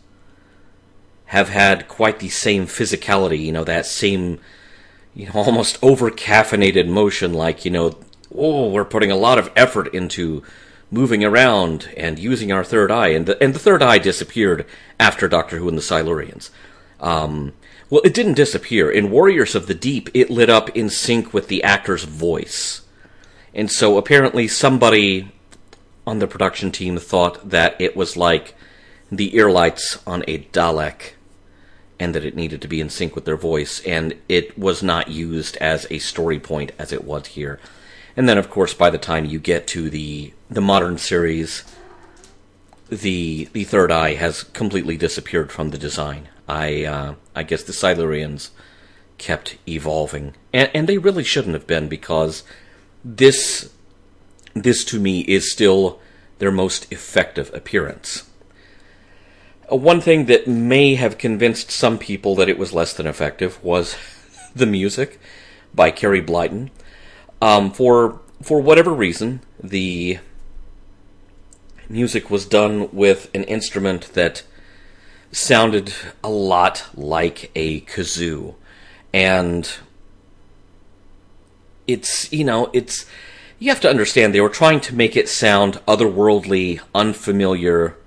[1.25, 4.39] have had quite the same physicality, you know, that same
[5.17, 7.97] you know, almost over caffeinated motion, like, you know,
[8.33, 10.43] oh, we're putting a lot of effort into
[10.91, 13.07] moving around and using our third eye.
[13.07, 14.67] And the, and the third eye disappeared
[14.99, 16.51] after Doctor Who and the Silurians.
[16.99, 17.53] Um,
[17.89, 18.91] well, it didn't disappear.
[18.91, 22.81] In Warriors of the Deep, it lit up in sync with the actor's voice.
[23.55, 25.31] And so apparently somebody
[26.05, 28.53] on the production team thought that it was like
[29.11, 31.13] the earlights on a Dalek
[31.99, 35.09] and that it needed to be in sync with their voice, and it was not
[35.09, 37.59] used as a story point as it was here.
[38.15, 41.63] And then, of course, by the time you get to the the modern series,
[42.89, 46.29] the the third eye has completely disappeared from the design.
[46.47, 48.49] I uh, I guess the Silurians
[49.17, 52.43] kept evolving, and, and they really shouldn't have been because
[53.03, 53.71] this
[54.53, 55.99] this to me is still
[56.39, 58.26] their most effective appearance.
[59.71, 63.61] Uh, one thing that may have convinced some people that it was less than effective
[63.63, 63.97] was
[64.55, 65.19] the music
[65.73, 66.69] by Carey Blyton.
[67.41, 70.19] Um, for for whatever reason, the
[71.89, 74.43] music was done with an instrument that
[75.31, 75.93] sounded
[76.23, 78.55] a lot like a kazoo,
[79.13, 79.69] and
[81.87, 83.05] it's you know it's
[83.59, 87.97] you have to understand they were trying to make it sound otherworldly, unfamiliar,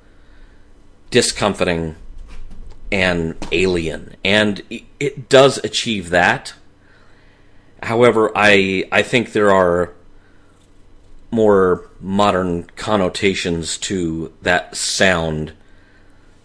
[1.11, 1.97] discomforting,
[2.93, 4.63] and alien, and
[4.99, 6.55] it does achieve that.
[7.83, 9.93] However, I I think there are
[11.31, 15.53] more modern connotations to that sound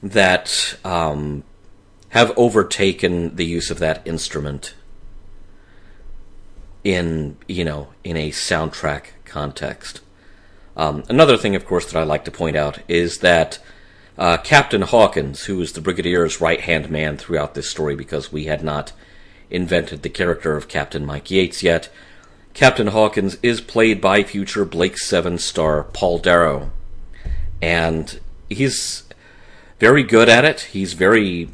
[0.03, 1.43] that um,
[2.09, 4.75] have overtaken the use of that instrument
[6.83, 10.01] in you know in a soundtrack context.
[10.77, 13.59] Um, another thing, of course, that I like to point out is that
[14.17, 18.45] uh, Captain Hawkins, who is the Brigadier's right hand man throughout this story, because we
[18.45, 18.93] had not
[19.49, 21.89] invented the character of Captain Mike Yates yet,
[22.55, 26.71] Captain Hawkins is played by future Blake Seven star Paul Darrow,
[27.61, 29.03] and he's
[29.77, 30.61] very good at it.
[30.61, 31.49] He's very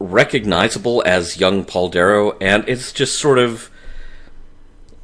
[0.00, 3.70] recognizable as young Paul Darrow, and it's just sort of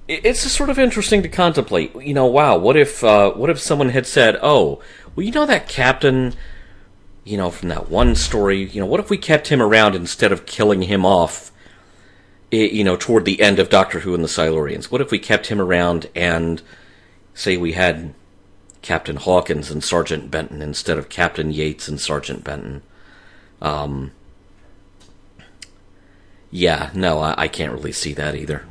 [0.09, 1.95] it's just sort of interesting to contemplate.
[1.95, 4.83] You know, wow, what if uh, what if someone had said, "Oh,
[5.15, 6.35] well, you know that captain,
[7.29, 10.33] you know, from that one story, you know, what if we kept him around instead
[10.33, 11.53] of killing him off,
[12.51, 14.87] you know, toward the end of Doctor Who and the Silurians?
[14.87, 16.63] What if we kept him around and
[17.35, 18.15] say we had
[18.81, 22.83] Captain Hawkins and Sergeant Benton instead of Captain Yates and Sergeant Benton?"
[23.61, 24.13] Um,
[26.51, 28.65] yeah, no, I, I can't really see that either.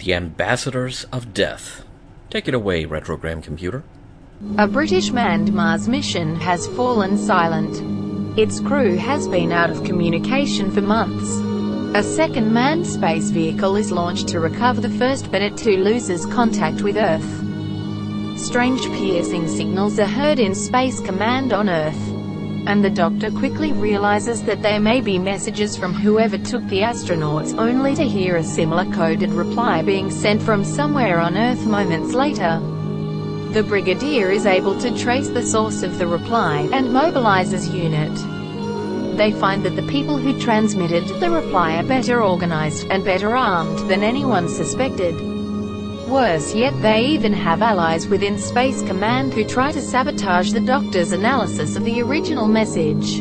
[0.00, 1.82] The Ambassadors of Death.
[2.28, 3.84] Take it away, Retrogram Computer.
[4.56, 8.38] A British manned Mars mission has fallen silent.
[8.38, 11.36] Its crew has been out of communication for months.
[11.94, 16.24] A second manned space vehicle is launched to recover the first but it too loses
[16.24, 18.40] contact with Earth.
[18.40, 22.08] Strange piercing signals are heard in Space Command on Earth
[22.66, 27.58] and the doctor quickly realizes that there may be messages from whoever took the astronauts,
[27.58, 32.60] only to hear a similar coded reply being sent from somewhere on Earth moments later.
[33.52, 38.16] The Brigadier is able to trace the source of the reply, and mobilizes unit.
[39.16, 43.90] They find that the people who transmitted the reply are better organized, and better armed
[43.90, 45.16] than anyone suspected.
[46.08, 51.10] Worse yet, they even have allies within Space Command who try to sabotage the Doctor's
[51.10, 53.18] analysis of the original message.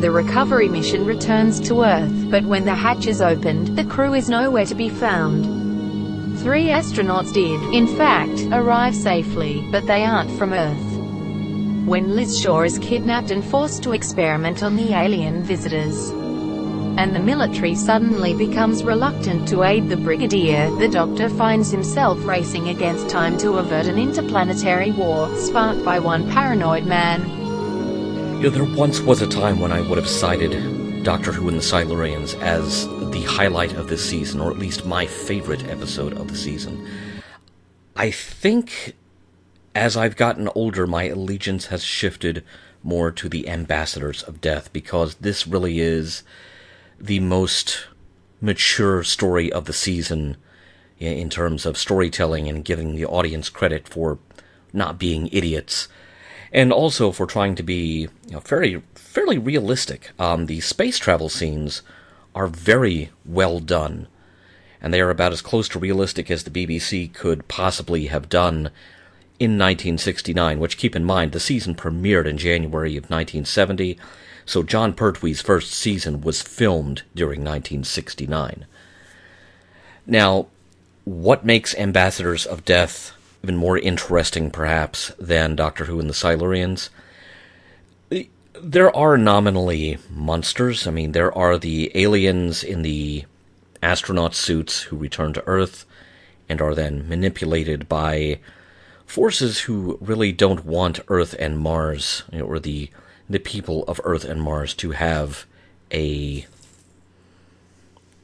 [0.00, 4.28] The recovery mission returns to Earth, but when the hatch is opened, the crew is
[4.28, 5.51] nowhere to be found.
[6.42, 10.96] Three astronauts did, in fact, arrive safely, but they aren't from Earth.
[11.86, 16.08] When Liz Shaw is kidnapped and forced to experiment on the alien visitors,
[16.98, 22.70] and the military suddenly becomes reluctant to aid the brigadier, the doctor finds himself racing
[22.70, 27.20] against time to avert an interplanetary war, sparked by one paranoid man.
[28.38, 31.56] You know, there once was a time when I would have cited Doctor Who and
[31.56, 36.28] the Silurians as the highlight of this season, or at least my favorite episode of
[36.28, 36.88] the season.
[37.94, 38.94] I think
[39.74, 42.44] as I've gotten older, my allegiance has shifted
[42.82, 46.22] more to the Ambassadors of Death, because this really is
[46.98, 47.86] the most
[48.40, 50.36] mature story of the season
[50.98, 54.18] in terms of storytelling and giving the audience credit for
[54.72, 55.88] not being idiots,
[56.52, 60.10] and also for trying to be you know, fairly fairly realistic.
[60.18, 61.82] Um, the space travel scenes
[62.34, 64.08] are very well done,
[64.80, 68.70] and they are about as close to realistic as the BBC could possibly have done
[69.38, 70.58] in 1969.
[70.58, 73.98] Which, keep in mind, the season premiered in January of 1970
[74.44, 78.66] so Jon Pertwee's first season was filmed during 1969.
[80.06, 80.48] Now,
[81.04, 83.12] what makes Ambassadors of Death
[83.42, 86.90] even more interesting, perhaps, than Doctor Who and the Silurians?
[88.64, 90.86] There are nominally monsters.
[90.86, 93.24] I mean, there are the aliens in the
[93.82, 95.84] astronaut suits who return to Earth
[96.48, 98.38] and are then manipulated by
[99.04, 102.88] forces who really don't want Earth and Mars, or the
[103.28, 105.44] the people of Earth and Mars to have
[105.92, 106.46] a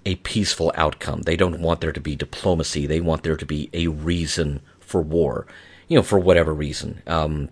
[0.07, 1.22] a peaceful outcome.
[1.22, 2.86] They don't want there to be diplomacy.
[2.86, 5.49] They want there to be a reason for war.
[5.89, 7.03] You know, for whatever reason.
[7.09, 7.49] Um,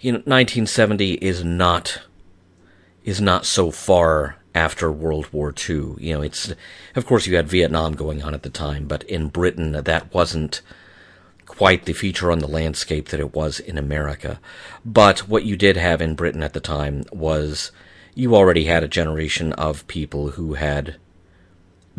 [0.00, 2.00] you know, 1970 is not
[3.04, 5.94] is not so far after World War II.
[5.98, 6.52] You know, it's
[6.96, 10.62] of course you had Vietnam going on at the time, but in Britain that wasn't
[11.46, 14.40] quite the feature on the landscape that it was in America.
[14.84, 17.70] But what you did have in Britain at the time was
[18.14, 20.96] you already had a generation of people who had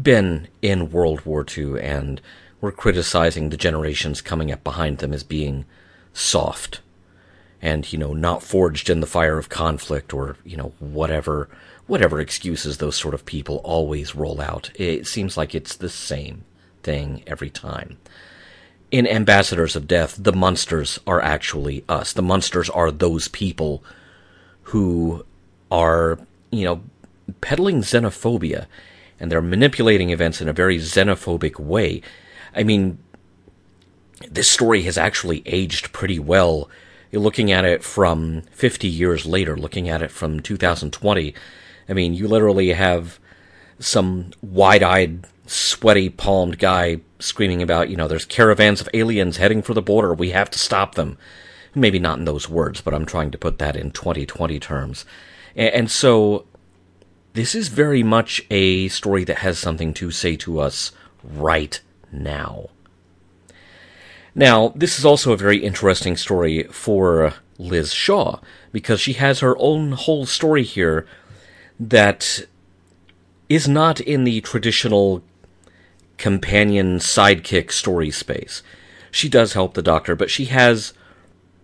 [0.01, 2.21] been in World War II and
[2.59, 5.65] were criticizing the generations coming up behind them as being
[6.13, 6.81] soft
[7.61, 11.49] and, you know, not forged in the fire of conflict or, you know, whatever
[11.87, 14.71] whatever excuses those sort of people always roll out.
[14.75, 16.45] It seems like it's the same
[16.83, 17.97] thing every time.
[18.91, 22.13] In Ambassadors of Death, the monsters are actually us.
[22.13, 23.83] The monsters are those people
[24.63, 25.25] who
[25.69, 26.17] are,
[26.49, 26.81] you know,
[27.41, 28.67] peddling xenophobia
[29.19, 32.01] and they're manipulating events in a very xenophobic way.
[32.55, 32.97] I mean,
[34.29, 36.69] this story has actually aged pretty well.
[37.11, 41.35] You're looking at it from 50 years later, looking at it from 2020.
[41.89, 43.19] I mean, you literally have
[43.79, 49.61] some wide eyed, sweaty palmed guy screaming about, you know, there's caravans of aliens heading
[49.61, 50.13] for the border.
[50.13, 51.17] We have to stop them.
[51.75, 55.05] Maybe not in those words, but I'm trying to put that in 2020 terms.
[55.55, 56.45] And so
[57.33, 60.91] this is very much a story that has something to say to us
[61.23, 61.79] right
[62.11, 62.69] now.
[64.33, 68.39] Now, this is also a very interesting story for Liz Shaw,
[68.71, 71.05] because she has her own whole story here
[71.79, 72.45] that
[73.49, 75.21] is not in the traditional
[76.17, 78.63] companion sidekick story space.
[79.11, 80.93] She does help the doctor, but she has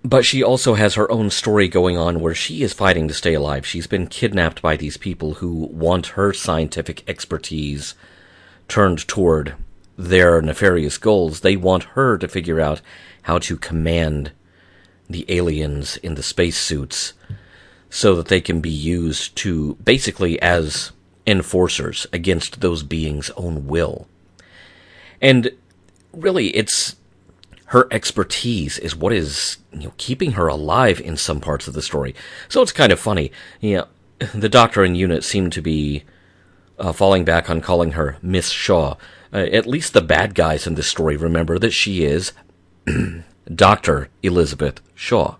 [0.04, 3.34] but she also has her own story going on where she is fighting to stay
[3.34, 3.66] alive.
[3.66, 7.94] She's been kidnapped by these people who want her scientific expertise
[8.70, 9.56] turned toward
[9.98, 11.42] their nefarious goals.
[11.42, 12.82] They want her to figure out
[13.24, 14.32] how to command
[15.10, 17.14] the aliens in the spacesuits
[17.90, 20.92] so that they can be used to basically as
[21.26, 24.08] enforcers against those beings' own will.
[25.22, 25.52] And
[26.14, 26.96] really, it's
[27.68, 31.82] her expertise is what is you know keeping her alive in some parts of the
[31.82, 32.16] story.
[32.48, 33.32] So it's kind of funny.
[33.60, 33.88] You know,
[34.34, 36.04] the Doctor and Unit seem to be
[36.80, 38.96] uh, falling back on calling her Miss Shaw.
[39.34, 42.32] Uh, at least the bad guys in this story remember that she is
[43.54, 45.36] Doctor Elizabeth Shaw.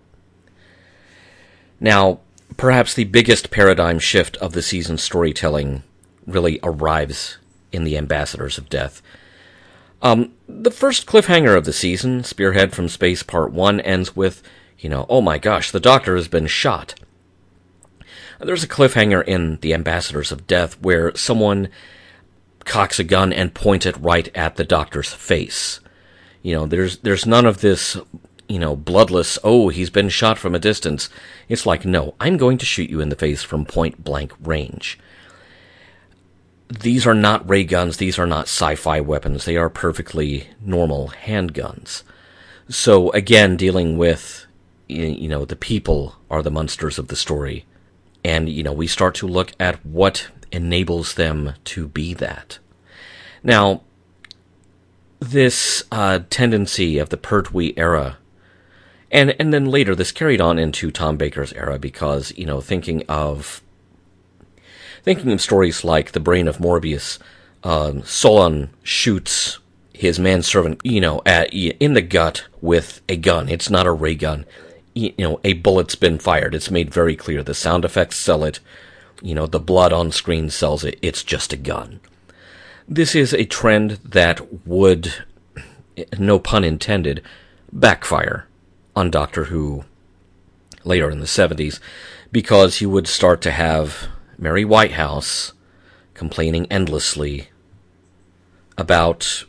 [1.80, 2.20] Now,
[2.56, 5.82] perhaps the biggest paradigm shift of the season's storytelling
[6.26, 7.38] really arrives
[7.72, 9.00] in the Ambassadors of Death.
[10.02, 14.42] Um, the first cliffhanger of the season, Spearhead from Space Part 1, ends with,
[14.78, 16.94] you know, oh my gosh, the Doctor has been shot.
[18.40, 21.68] There's a cliffhanger in The Ambassadors of Death where someone
[22.64, 25.80] cocks a gun and points it right at the Doctor's face.
[26.42, 27.96] You know, there's there's none of this,
[28.48, 31.08] you know, bloodless, oh, he's been shot from a distance.
[31.48, 34.98] It's like, no, I'm going to shoot you in the face from point blank range
[36.68, 41.12] these are not ray guns, these are not sci fi weapons, they are perfectly normal
[41.24, 42.02] handguns.
[42.68, 44.46] So, again, dealing with,
[44.88, 47.64] you know, the people are the monsters of the story.
[48.28, 52.58] And, you know, we start to look at what enables them to be that.
[53.42, 53.80] Now,
[55.18, 58.18] this uh, tendency of the Pertwee era,
[59.10, 63.02] and and then later this carried on into Tom Baker's era because you know thinking
[63.08, 63.62] of
[65.02, 67.18] thinking of stories like The Brain of Morbius,
[67.64, 69.58] uh, Solon shoots
[69.94, 73.48] his manservant, you know, at, in the gut with a gun.
[73.48, 74.44] It's not a ray gun.
[74.98, 76.56] You know, a bullet's been fired.
[76.56, 77.44] It's made very clear.
[77.44, 78.58] The sound effects sell it.
[79.22, 80.98] You know, the blood on screen sells it.
[81.00, 82.00] It's just a gun.
[82.88, 85.14] This is a trend that would,
[86.18, 87.22] no pun intended,
[87.72, 88.48] backfire
[88.96, 89.84] on Doctor Who
[90.82, 91.78] later in the 70s
[92.32, 95.52] because you would start to have Mary Whitehouse
[96.14, 97.50] complaining endlessly
[98.76, 99.44] about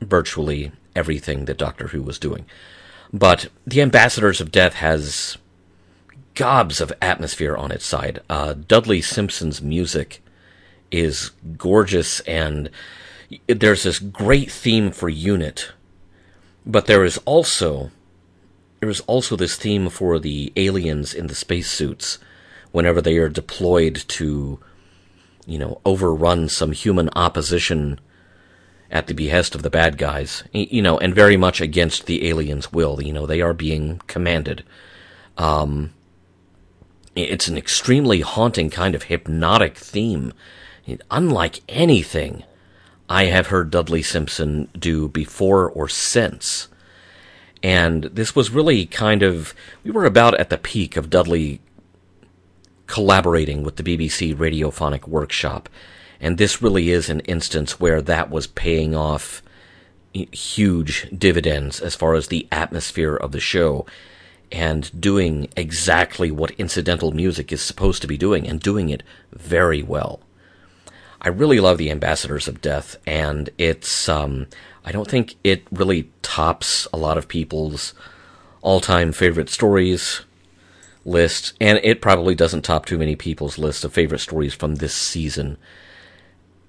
[0.00, 2.44] virtually everything that Doctor Who was doing.
[3.14, 5.38] But The Ambassadors of Death has
[6.34, 8.20] gobs of atmosphere on its side.
[8.28, 10.20] Uh, Dudley Simpson's music
[10.90, 12.70] is gorgeous, and
[13.46, 15.70] there's this great theme for Unit,
[16.66, 17.92] but there is also
[18.80, 22.18] there is also this theme for the aliens in the spacesuits
[22.72, 24.58] whenever they are deployed to,
[25.46, 28.00] you know, overrun some human opposition
[28.94, 32.72] at the behest of the bad guys, you know, and very much against the aliens'
[32.72, 33.02] will.
[33.02, 34.62] You know, they are being commanded.
[35.36, 35.92] Um,
[37.16, 40.32] it's an extremely haunting kind of hypnotic theme,
[41.10, 42.44] unlike anything
[43.08, 46.68] I have heard Dudley Simpson do before or since.
[47.64, 51.60] And this was really kind of, we were about at the peak of Dudley
[52.86, 55.68] collaborating with the BBC Radiophonic Workshop.
[56.20, 59.42] And this really is an instance where that was paying off
[60.12, 63.84] huge dividends as far as the atmosphere of the show
[64.52, 69.02] and doing exactly what incidental music is supposed to be doing and doing it
[69.32, 70.20] very well.
[71.20, 74.46] I really love the Ambassadors of Death, and it's, um,
[74.84, 77.94] I don't think it really tops a lot of people's
[78.60, 80.20] all time favorite stories
[81.04, 84.94] list, and it probably doesn't top too many people's list of favorite stories from this
[84.94, 85.56] season.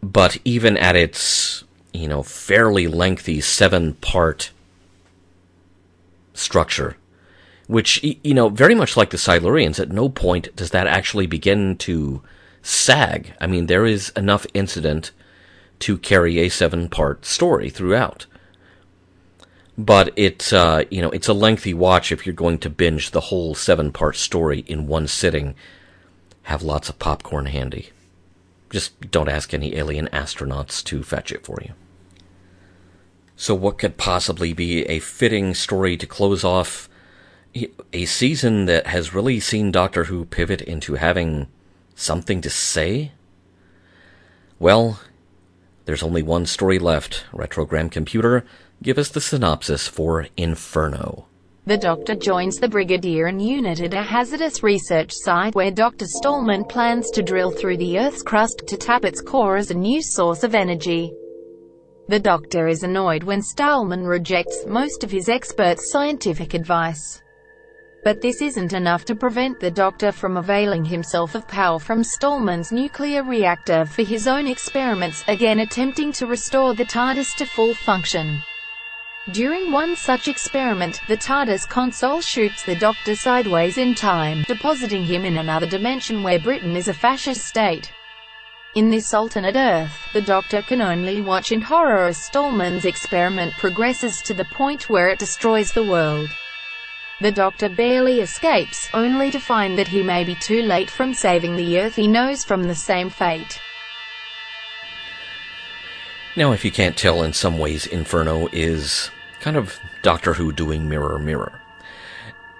[0.02, 4.52] But even at its, you know, fairly lengthy seven part
[6.34, 6.98] structure,
[7.68, 11.78] which, you know, very much like the Silurians, at no point does that actually begin
[11.78, 12.22] to
[12.62, 13.34] sag.
[13.41, 15.12] I mean, there is enough incident
[15.80, 18.26] to carry a seven part story throughout.
[19.78, 23.22] But it's, uh, you know, it's a lengthy watch if you're going to binge the
[23.22, 25.56] whole seven part story in one sitting.
[26.43, 27.89] Have lots of popcorn handy.
[28.76, 31.71] Just don't ask any alien astronauts to fetch it for you.
[33.38, 36.89] So, what could possibly be a fitting story to close off
[37.93, 41.47] a season that has really seen Doctor Who pivot into having
[41.95, 43.13] something to say?
[44.59, 44.99] Well,
[45.86, 47.23] there's only one story left.
[47.32, 48.43] Retrogram Computer,
[48.84, 51.28] give us the synopsis for Inferno.
[51.68, 56.05] The Doctor joins the Brigadier and unit at a hazardous research site where Dr.
[56.05, 59.99] Stahlman plans to drill through the Earth's crust to tap its core as a new
[60.03, 61.11] source of energy.
[62.07, 67.24] The Doctor is annoyed when Stahlman rejects most of his expert's scientific advice.
[68.03, 72.72] But this isn't enough to prevent the Doctor from availing himself of power from Stahlman's
[72.72, 78.39] nuclear reactor for his own experiments, again attempting to restore the TARDIS to full function.
[79.32, 85.26] During one such experiment, the TARDIS console shoots the Doctor sideways in time, depositing him
[85.26, 87.91] in another dimension where Britain is a fascist state.
[88.76, 94.21] In this alternate Earth, the Doctor can only watch in horror as Stahlman's experiment progresses
[94.21, 96.30] to the point where it destroys the world.
[97.19, 101.55] The Doctor barely escapes, only to find that he may be too late from saving
[101.55, 103.59] the Earth he knows from the same fate.
[106.38, 109.09] Now, if you can't tell, in some ways Inferno is
[109.39, 111.61] kind of Doctor Who doing Mirror Mirror.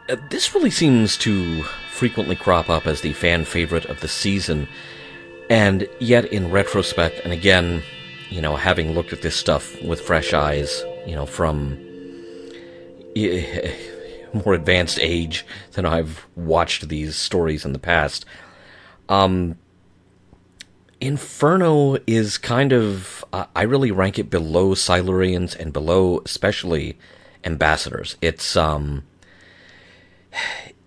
[0.08, 4.70] Uh, this really seems to frequently crop up as the fan favorite of the season,
[5.50, 7.82] and yet in retrospect, and again,
[8.30, 11.78] you know, having looked at this stuff with fresh eyes, you know, from
[13.18, 13.76] a
[14.46, 18.26] more advanced age than I've watched these stories in the past.
[19.10, 19.58] Um,
[21.02, 26.98] Inferno is kind of uh, I really rank it below Silurians and below especially
[27.44, 28.18] Ambassadors.
[28.22, 29.04] It's um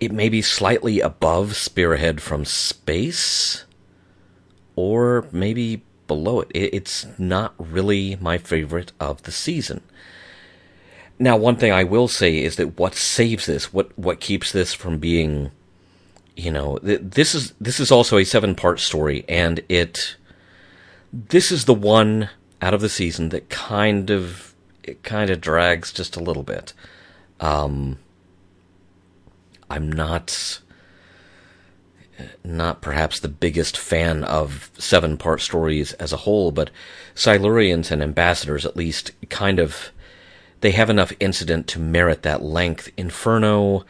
[0.00, 3.64] it may be slightly above Spearhead from Space
[4.76, 6.50] or maybe below it.
[6.54, 9.82] It's not really my favorite of the season.
[11.18, 14.72] Now, one thing I will say is that what saves this, what what keeps this
[14.72, 15.50] from being,
[16.38, 20.16] you know, th- this is this is also a seven part story, and it
[21.12, 22.30] this is the one
[22.62, 26.74] out of the season that kind of it kind of drags just a little bit.
[27.40, 27.98] Um,
[29.68, 30.60] I'm not
[32.44, 36.70] not perhaps the biggest fan of seven part stories as a whole, but
[37.16, 39.90] Silurians and Ambassadors at least kind of
[40.60, 42.90] they have enough incident to merit that length.
[42.96, 43.84] Inferno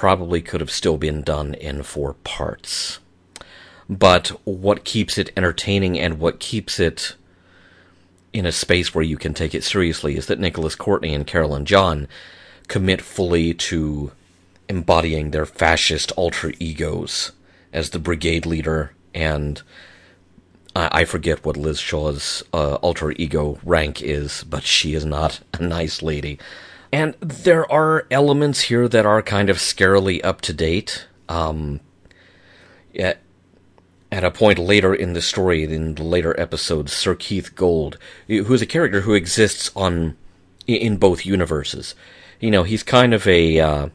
[0.00, 3.00] probably could have still been done in four parts.
[3.86, 7.16] But what keeps it entertaining and what keeps it
[8.32, 11.66] in a space where you can take it seriously is that Nicholas Courtney and Caroline
[11.66, 12.08] John
[12.66, 14.12] commit fully to
[14.70, 17.32] embodying their fascist alter egos
[17.70, 19.60] as the brigade leader and
[20.74, 25.62] I, forget what Liz Shaw's uh, alter ego rank is, but she is not a
[25.62, 26.38] nice lady.
[26.92, 31.06] And there are elements here that are kind of scarily up to date.
[31.28, 31.80] Um,
[32.98, 33.18] at,
[34.10, 38.52] at a point later in the story, in the later episodes, Sir Keith Gold, who
[38.52, 40.16] is a character who exists on
[40.66, 41.94] in both universes,
[42.40, 43.88] you know, he's kind of a uh,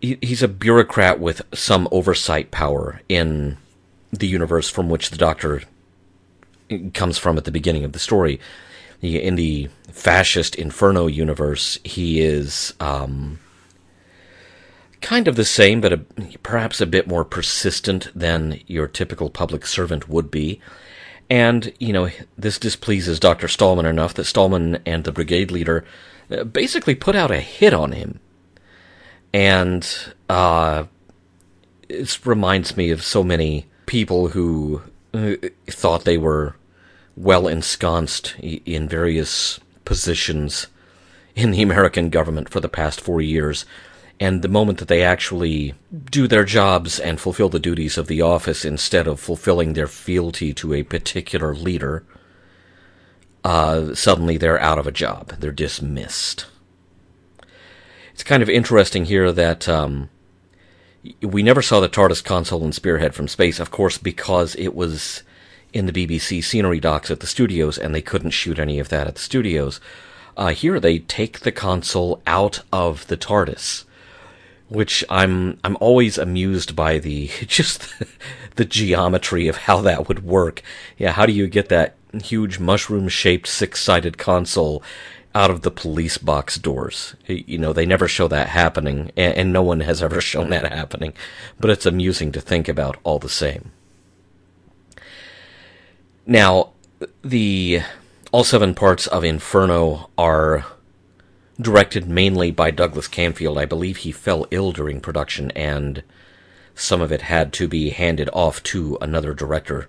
[0.00, 3.56] he, he's a bureaucrat with some oversight power in
[4.10, 5.62] the universe from which the Doctor
[6.92, 8.38] comes from at the beginning of the story.
[9.00, 13.38] In the fascist Inferno universe, he is um,
[15.00, 15.98] kind of the same, but a,
[16.42, 20.60] perhaps a bit more persistent than your typical public servant would be.
[21.30, 23.46] And, you know, this displeases Dr.
[23.46, 25.84] Stahlman enough that Stahlman and the brigade leader
[26.30, 28.18] uh, basically put out a hit on him.
[29.32, 29.88] And
[30.28, 30.84] uh,
[31.88, 34.82] it reminds me of so many people who
[35.14, 35.34] uh,
[35.68, 36.56] thought they were
[37.16, 40.66] well ensconced in various positions
[41.34, 43.64] in the American government for the past four years.
[44.20, 45.74] And the moment that they actually
[46.10, 50.54] do their jobs and fulfill the duties of the office instead of fulfilling their fealty
[50.54, 52.04] to a particular leader,
[53.42, 55.30] uh, suddenly they're out of a job.
[55.40, 56.46] They're dismissed.
[58.12, 60.08] It's kind of interesting here that um,
[61.20, 65.24] we never saw the TARDIS console and spearhead from space, of course, because it was
[65.74, 69.08] in the BBC scenery docks at the studios, and they couldn't shoot any of that
[69.08, 69.80] at the studios.
[70.36, 73.84] Uh, here they take the console out of the TARDIS,
[74.68, 77.92] which I'm I'm always amused by the just
[78.54, 80.62] the, geometry of how that would work.
[80.96, 84.80] Yeah, how do you get that huge mushroom-shaped six-sided console
[85.34, 87.16] out of the police box doors?
[87.26, 91.14] You know, they never show that happening, and no one has ever shown that happening.
[91.58, 93.72] But it's amusing to think about all the same.
[96.26, 96.70] Now,
[97.22, 97.82] the
[98.32, 100.64] all seven parts of Inferno are
[101.60, 103.58] directed mainly by Douglas Camfield.
[103.58, 106.02] I believe he fell ill during production, and
[106.74, 109.88] some of it had to be handed off to another director.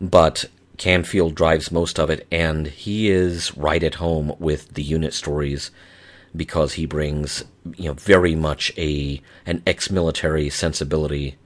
[0.00, 0.44] But
[0.76, 5.70] Camfield drives most of it, and he is right at home with the unit stories
[6.36, 7.44] because he brings
[7.76, 11.36] you know very much a an ex-military sensibility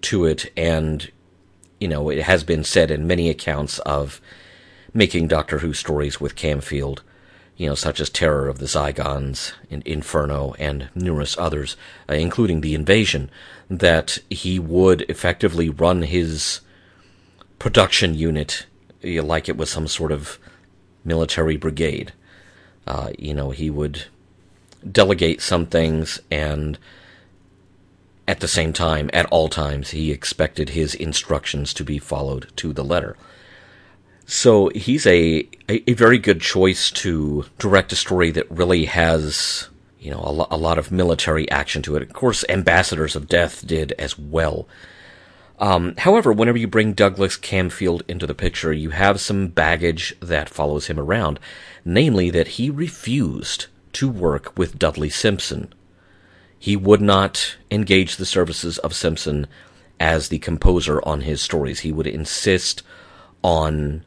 [0.00, 1.10] to it and
[1.82, 4.20] you know, it has been said in many accounts of
[4.94, 7.00] making Doctor Who stories with Camfield,
[7.56, 11.76] you know, such as Terror of the Zygons, and Inferno, and numerous others,
[12.08, 13.30] uh, including The Invasion,
[13.68, 16.60] that he would effectively run his
[17.58, 18.66] production unit
[19.00, 20.38] you know, like it was some sort of
[21.04, 22.12] military brigade.
[22.86, 24.04] Uh, you know, he would
[24.88, 26.78] delegate some things and
[28.32, 32.72] at the same time, at all times, he expected his instructions to be followed to
[32.72, 33.14] the letter.
[34.24, 39.68] So he's a, a, a very good choice to direct a story that really has,
[40.00, 42.02] you know, a, lo- a lot of military action to it.
[42.02, 44.66] Of course, Ambassadors of Death did as well.
[45.58, 50.48] Um, however, whenever you bring Douglas Camfield into the picture, you have some baggage that
[50.48, 51.38] follows him around,
[51.84, 55.74] namely that he refused to work with Dudley Simpson
[56.62, 59.48] he would not engage the services of Simpson
[59.98, 61.80] as the composer on his stories.
[61.80, 62.84] He would insist
[63.42, 64.04] on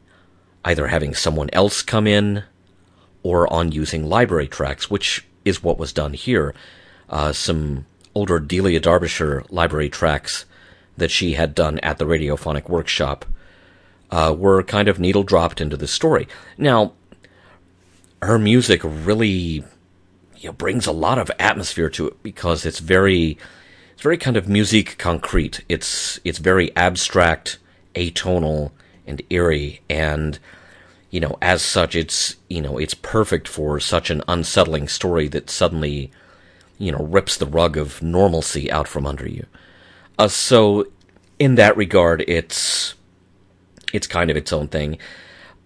[0.64, 2.44] either having someone else come in
[3.22, 6.54] or on using library tracks, which is what was done here.
[7.10, 7.84] Uh, some
[8.14, 10.46] older Delia Derbyshire library tracks
[10.96, 13.26] that she had done at the radiophonic workshop
[14.10, 16.26] uh, were kind of needle dropped into the story.
[16.56, 16.94] Now,
[18.22, 19.62] her music really
[20.46, 23.36] you know, brings a lot of atmosphere to it because it's very
[23.94, 25.64] it's very kind of musique concrete.
[25.68, 27.58] It's it's very abstract,
[27.96, 28.70] atonal,
[29.08, 30.38] and eerie, and
[31.10, 35.50] you know, as such, it's you know, it's perfect for such an unsettling story that
[35.50, 36.12] suddenly,
[36.78, 39.46] you know, rips the rug of normalcy out from under you.
[40.20, 40.86] Uh, so,
[41.40, 42.94] in that regard, it's
[43.92, 44.98] it's kind of its own thing.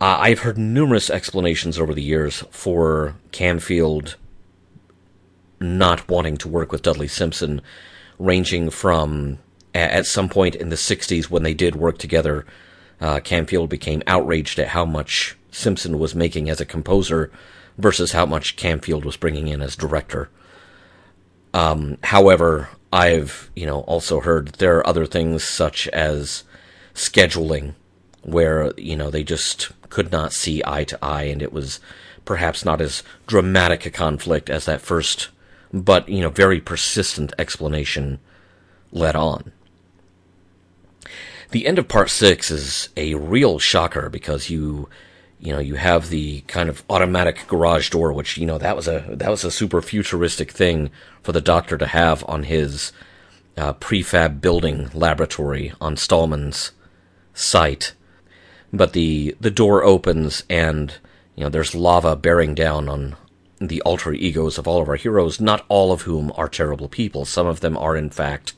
[0.01, 4.15] Uh, I've heard numerous explanations over the years for Camfield
[5.61, 7.61] not wanting to work with Dudley Simpson,
[8.19, 9.39] ranging from
[9.75, 12.45] at some point in the 60s when they did work together,
[13.01, 17.31] uh, Camfield became outraged at how much Simpson was making as a composer
[17.79, 20.29] versus how much Camfield was bringing in as director.
[21.55, 26.45] Um, however, I've you know also heard there are other things such as
[26.95, 27.75] scheduling,
[28.23, 31.81] where you know they just could not see eye to eye, and it was
[32.25, 35.29] perhaps not as dramatic a conflict as that first
[35.73, 38.19] but you know, very persistent explanation
[38.93, 39.53] led on.
[41.51, 44.89] The end of part six is a real shocker because you,
[45.41, 48.87] you know, you have the kind of automatic garage door, which you know that was
[48.87, 50.91] a that was a super futuristic thing
[51.23, 52.93] for the Doctor to have on his
[53.57, 56.71] uh, prefab building laboratory on Stahlman's
[57.35, 57.95] site.
[58.73, 60.95] But the the door opens and
[61.35, 63.17] you know there's lava bearing down on
[63.61, 67.25] the alter egos of all of our heroes, not all of whom are terrible people.
[67.25, 68.55] Some of them are, in fact,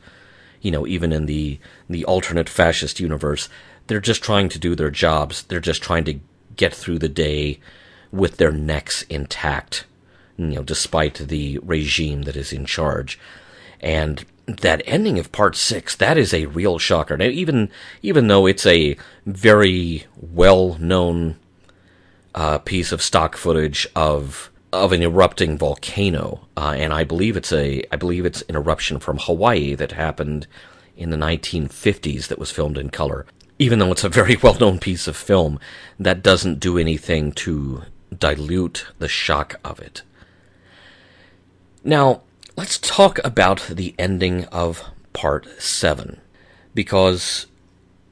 [0.61, 1.59] you know, even in the
[1.91, 3.49] the alternate fascist universe,
[3.89, 5.43] they're just trying to do their jobs.
[5.43, 6.21] They're just trying to
[6.57, 7.59] get through the day
[8.13, 9.85] with their necks intact,
[10.37, 13.19] you know, despite the regime that is in charge.
[13.81, 17.17] And that ending of part six, that is a real shocker.
[17.17, 17.71] Now, even
[18.03, 18.97] even though it's a
[19.27, 21.37] very well known
[22.37, 27.53] uh, piece of stock footage of of an erupting volcano, uh, and I believe it's
[27.53, 30.47] a I believe it's an eruption from Hawaii that happened
[30.97, 33.27] in the 1950s that was filmed in color.
[33.59, 35.61] Even though it's a very well known piece of film,
[35.99, 37.83] that doesn't do anything to
[38.17, 40.03] dilute the shock of it.
[41.85, 42.23] Now,
[42.57, 46.21] let's talk about the ending of part 7,
[46.75, 47.47] because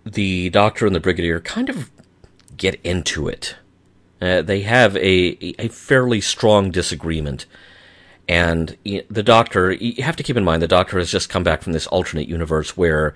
[0.05, 1.91] the Doctor and the Brigadier kind of
[2.57, 3.57] get into it.
[4.21, 7.47] Uh, they have a, a fairly strong disagreement.
[8.29, 11.63] And the Doctor, you have to keep in mind, the Doctor has just come back
[11.63, 13.15] from this alternate universe where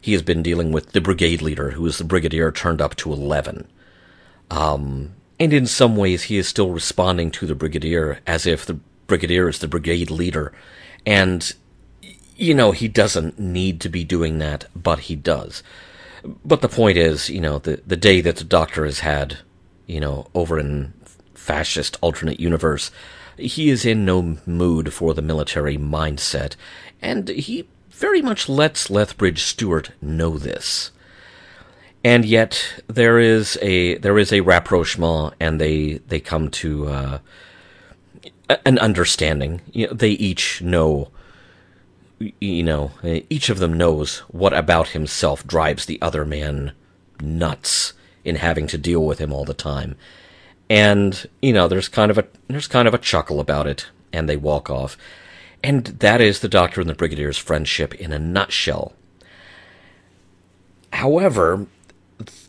[0.00, 3.12] he has been dealing with the brigade leader, who is the Brigadier turned up to
[3.12, 3.66] 11.
[4.50, 8.78] Um, and in some ways, he is still responding to the Brigadier as if the
[9.06, 10.52] Brigadier is the brigade leader.
[11.04, 11.52] And,
[12.36, 15.62] you know, he doesn't need to be doing that, but he does.
[16.44, 19.38] But the point is, you know, the, the day that the Doctor has had,
[19.86, 20.92] you know, over in
[21.34, 22.90] fascist alternate universe,
[23.36, 26.56] he is in no mood for the military mindset,
[27.02, 30.90] and he very much lets Lethbridge Stewart know this.
[32.02, 37.18] And yet there is a there is a rapprochement, and they they come to uh,
[38.66, 39.62] an understanding.
[39.72, 41.10] You know, they each know
[42.40, 42.92] you know,
[43.28, 46.72] each of them knows what about himself drives the other man
[47.20, 47.92] nuts
[48.24, 49.96] in having to deal with him all the time.
[50.70, 54.28] And, you know, there's kind of a there's kind of a chuckle about it, and
[54.28, 54.96] they walk off.
[55.62, 58.92] And that is the Doctor and the Brigadier's friendship in a nutshell.
[60.92, 61.66] However,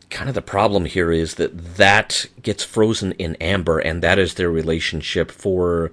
[0.09, 4.36] kind of the problem here is that that gets frozen in amber, and that is
[4.36, 5.91] their relationship for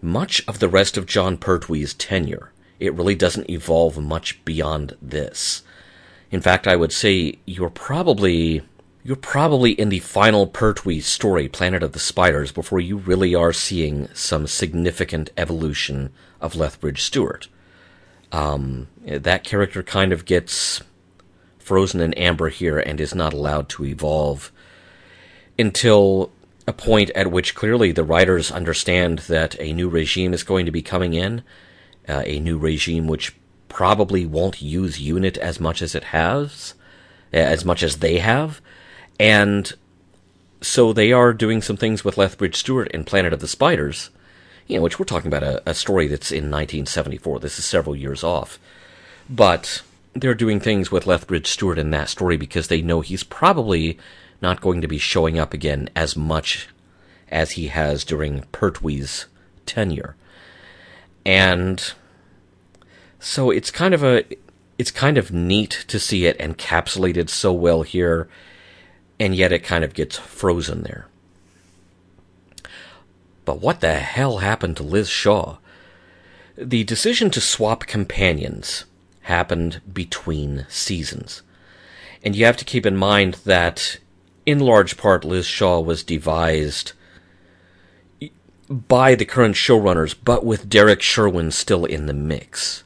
[0.00, 5.62] much of the rest of Jon Pertwee's tenure it really doesn't evolve much beyond this.
[6.32, 8.62] In fact, I would say you're probably
[9.04, 13.52] you're probably in the final Pertwee story, Planet of the Spiders, before you really are
[13.52, 17.48] seeing some significant evolution of Lethbridge Stewart.
[18.30, 20.82] Um, that character kind of gets
[21.58, 24.50] frozen in amber here and is not allowed to evolve
[25.58, 26.32] until
[26.66, 30.72] a point at which clearly the writers understand that a new regime is going to
[30.72, 31.42] be coming in
[32.08, 33.34] uh, a new regime which
[33.68, 36.74] probably won't use unit as much as it has,
[37.32, 38.60] as much as they have,
[39.22, 39.72] and
[40.60, 44.10] so they are doing some things with Lethbridge Stewart in Planet of the Spiders,
[44.66, 47.38] you know, which we're talking about a, a story that's in 1974.
[47.38, 48.58] This is several years off,
[49.30, 53.96] but they're doing things with Lethbridge Stewart in that story because they know he's probably
[54.40, 56.68] not going to be showing up again as much
[57.30, 59.26] as he has during Pertwee's
[59.66, 60.16] tenure.
[61.24, 61.92] And
[63.20, 64.24] so it's kind of a
[64.78, 68.28] it's kind of neat to see it encapsulated so well here
[69.22, 71.06] and yet it kind of gets frozen there.
[73.44, 75.58] But what the hell happened to Liz Shaw?
[76.56, 78.84] The decision to swap companions
[79.22, 81.42] happened between seasons.
[82.24, 83.98] And you have to keep in mind that
[84.44, 86.90] in large part Liz Shaw was devised
[88.68, 92.82] by the current showrunners, but with Derrick Sherwin still in the mix.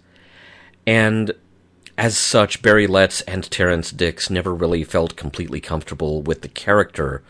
[0.86, 1.32] And
[1.98, 7.22] as such, Barry Letts and Terrance Dicks never really felt completely comfortable with the character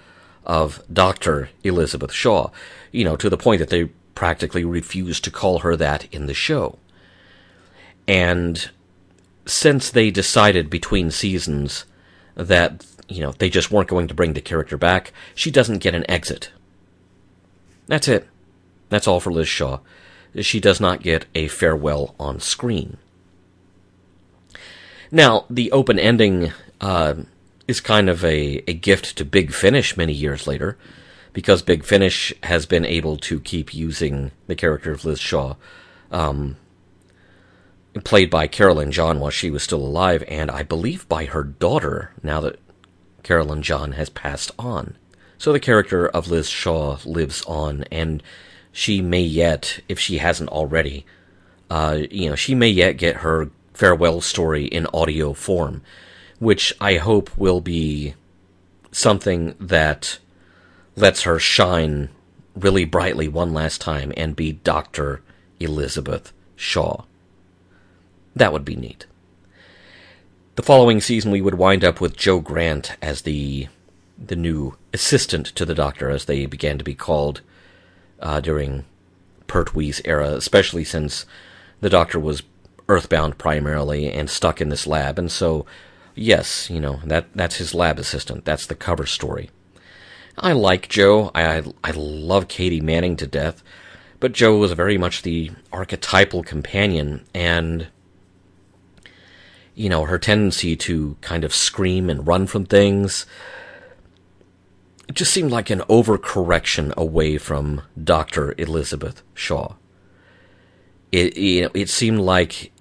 [0.45, 1.51] of Dr.
[1.63, 2.51] Elizabeth Shaw,
[2.93, 6.35] you know, to the point that they practically refused to call her that in the
[6.35, 6.79] show.
[8.09, 8.71] And
[9.45, 11.85] since they decided between seasons
[12.35, 15.95] that, you know, they just weren't going to bring the character back, she doesn't get
[15.95, 16.51] an exit.
[17.87, 18.27] That's it.
[18.89, 19.79] That's all for Liz Shaw.
[20.41, 22.99] She does not get a farewell on screen.
[25.11, 27.15] Now, the open ending uh,
[27.69, 30.77] is kind of a, a gift to Big Finish many years later,
[31.33, 35.55] because Big Finish has been able to keep using the character of Liz Shaw,
[36.11, 36.57] um,
[38.05, 42.13] played by Caroline John while she was still alive, and I believe by her daughter
[42.23, 42.59] now that
[43.23, 44.97] Caroline John has passed on.
[45.39, 48.23] So the character of Liz Shaw lives on, and
[48.73, 51.07] she may yet, if she hasn't already,
[51.69, 55.83] uh, you know, she may yet get her farewell story in audio form,
[56.39, 58.15] which I hope will be
[58.91, 60.19] something that
[60.97, 62.09] lets her shine
[62.55, 65.21] really brightly one last time and be Dr.
[65.61, 67.05] Elizabeth Shaw.
[68.35, 69.05] That would be neat.
[70.55, 73.69] The following season, we would wind up with Jo Grant as the
[74.19, 77.43] the new assistant to the Doctor, as they began to be called
[78.21, 78.87] uh, during
[79.47, 81.27] Pertwee's era, especially since
[81.83, 82.43] the Doctor was
[82.89, 85.19] earthbound primarily and stuck in this lab.
[85.19, 85.67] And so,
[86.15, 88.45] yes, you know that that's his lab assistant.
[88.45, 89.51] That's the cover story.
[90.39, 91.31] I like Jo.
[91.35, 93.63] I I love Katy Manning to death,
[94.21, 97.89] but Jo was very much the archetypal companion, and
[99.77, 103.27] you know, her tendency to kind of scream and run from things.
[105.07, 108.55] It just seemed like an overcorrection away from Dr.
[108.59, 109.75] Elizabeth Shaw.
[111.13, 112.73] It, you know, it seemed like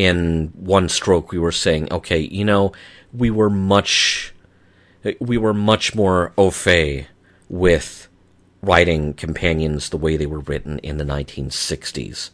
[0.00, 2.72] in one stroke we were saying, okay, you know,
[3.12, 4.32] we were much,
[5.20, 7.06] we were much more au fait
[7.50, 8.08] with
[8.62, 12.30] writing companions the way they were written in the 1960s.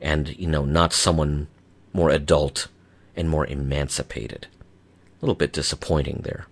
[0.00, 1.48] And, you know, not someone
[1.94, 2.68] more adult
[3.16, 4.48] and more emancipated.
[4.50, 6.46] A little bit disappointing there.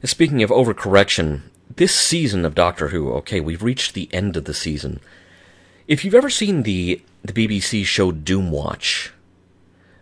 [0.00, 1.42] And speaking of overcorrection,
[1.76, 5.00] this season of Doctor Who, okay, we've reached the end of the season.
[5.86, 9.10] If you've ever seen the the BBC show Doomwatch,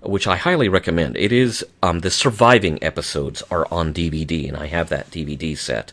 [0.03, 4.66] which I highly recommend, it is um, the surviving episodes are on DVD, and I
[4.66, 5.93] have that DVD set.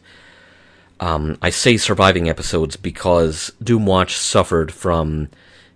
[0.99, 5.29] Um, I say surviving episodes because Doomwatch suffered from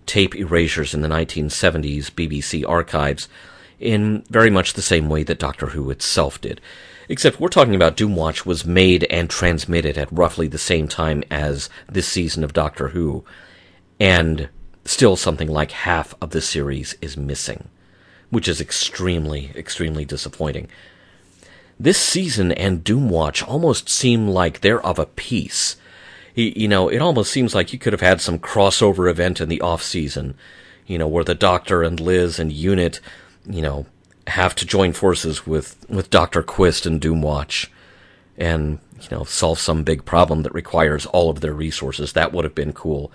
[0.06, 3.28] tape erasures in the 1970s BBC archives
[3.78, 6.60] in very much the same way that Doctor Who itself did.
[7.08, 11.68] Except we're talking about Doomwatch was made and transmitted at roughly the same time as
[11.88, 13.24] this season of Doctor Who,
[14.00, 14.48] and
[14.84, 17.68] still something like half of the series is missing,
[18.30, 20.68] which is extremely, extremely disappointing.
[21.78, 25.76] This season and Doomwatch almost seem like they're of a piece
[26.34, 29.60] you know, it almost seems like you could have had some crossover event in the
[29.60, 30.34] off season,
[30.86, 33.00] you know, where the Doctor and Liz and Unit,
[33.46, 33.86] you know,
[34.28, 37.68] have to join forces with with Doctor Quist and Doomwatch,
[38.38, 42.12] and you know, solve some big problem that requires all of their resources.
[42.12, 43.12] That would have been cool.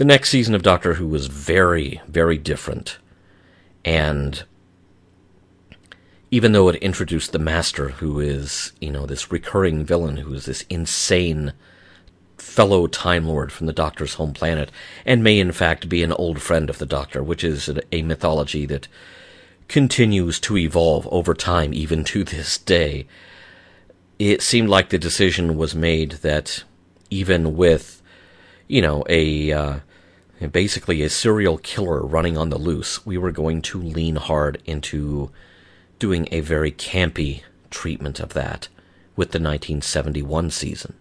[0.00, 2.96] The next season of Doctor Who was very, very different,
[3.84, 4.42] and
[6.30, 10.46] even though it introduced the Master, who is, you know, this recurring villain who is
[10.46, 11.52] this insane
[12.38, 14.70] fellow Time Lord from the Doctor's home planet,
[15.04, 18.64] and may in fact be an old friend of the Doctor, which is a mythology
[18.64, 18.88] that
[19.68, 23.06] continues to evolve over time, even to this day.
[24.18, 26.64] It seemed like the decision was made that
[27.10, 28.00] even with,
[28.66, 29.80] you know, a uh,
[30.48, 35.30] basically a serial killer running on the loose, we were going to lean hard into
[35.98, 38.68] doing a very campy treatment of that
[39.16, 40.94] with the 1971 season.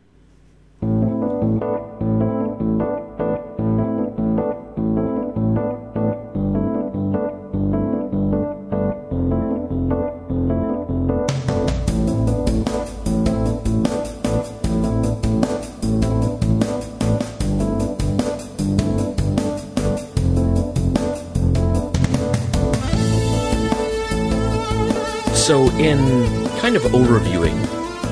[26.85, 27.59] Of overviewing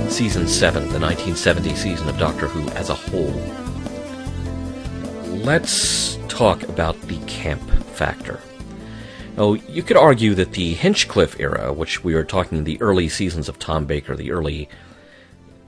[0.09, 3.31] season 7, the 1970 season of Doctor Who as a whole,
[5.41, 7.61] let's talk about the camp
[7.93, 8.41] factor.
[9.37, 13.47] Oh, you could argue that the Hinchcliffe era, which we are talking the early seasons
[13.47, 14.67] of Tom Baker, the early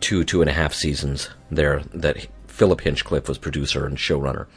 [0.01, 4.47] two, two and a half seasons there that Philip Hinchcliffe was producer and showrunner,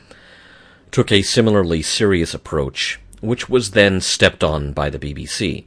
[0.91, 5.65] took a similarly serious approach, which was then stepped on by the BBC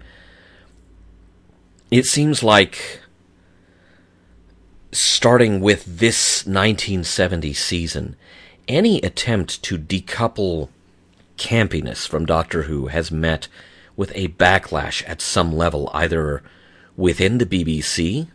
[1.91, 3.01] it seems like
[4.91, 8.15] starting with this 1970 season,
[8.67, 10.69] any attempt to decouple
[11.37, 13.47] campiness from Doctor Who has met
[13.95, 16.43] with a backlash at some level, either
[16.95, 18.27] within the BBC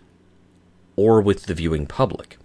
[0.96, 2.36] or with the viewing public.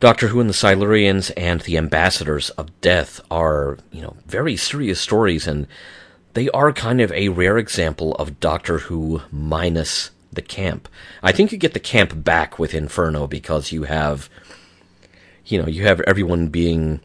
[0.00, 5.00] Doctor Who and the Silurians and the Ambassadors of Death are, you know, very serious
[5.00, 5.66] stories and
[6.34, 10.88] they are kind of a rare example of Doctor Who minus the camp.
[11.22, 14.30] I think you get the camp back with Inferno because you have,
[15.44, 17.00] you know, you have everyone being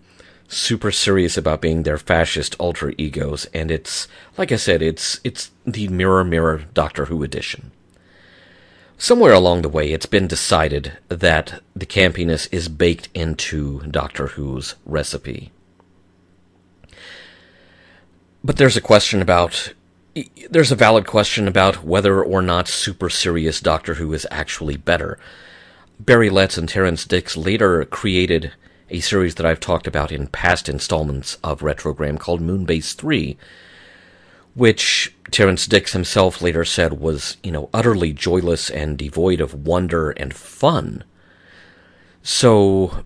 [0.47, 4.07] super serious about being their fascist alter egos, and it's
[4.37, 7.71] like I said, it's it's the mirror mirror Doctor Who edition.
[8.97, 14.73] Somewhere along the way, it's been decided that the campiness is baked into Doctor Who's
[14.85, 15.51] recipe.
[18.43, 19.73] But there's a question about
[20.49, 25.19] there's a valid question about whether or not super serious Doctor Who is actually better.
[25.99, 28.53] Barry Letts and Terrance Dicks later created
[28.89, 33.37] a series that I've talked about in past installments of Retrogram called Moonbase 3,
[34.55, 40.11] which Terrance Dicks himself later said was, you know, utterly joyless and devoid of wonder
[40.11, 41.03] and fun.
[42.23, 43.03] So,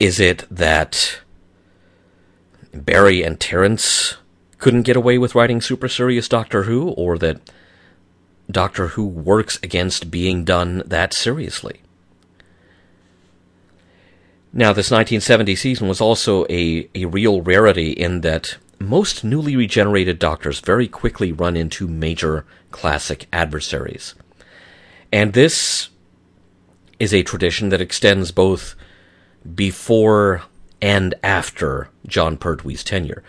[0.00, 1.20] is it that
[2.84, 4.16] Barry and Terrance
[4.58, 7.40] couldn't get away with writing super serious Doctor Who, or that
[8.50, 11.80] Doctor Who works against being done that seriously.
[14.52, 20.18] Now, this 1970 season was also a, a real rarity in that most newly regenerated
[20.18, 24.14] doctors very quickly run into major classic adversaries.
[25.12, 25.88] And this
[26.98, 28.74] is a tradition that extends both
[29.54, 30.42] before
[30.80, 33.22] and after Jon Pertwee's tenure.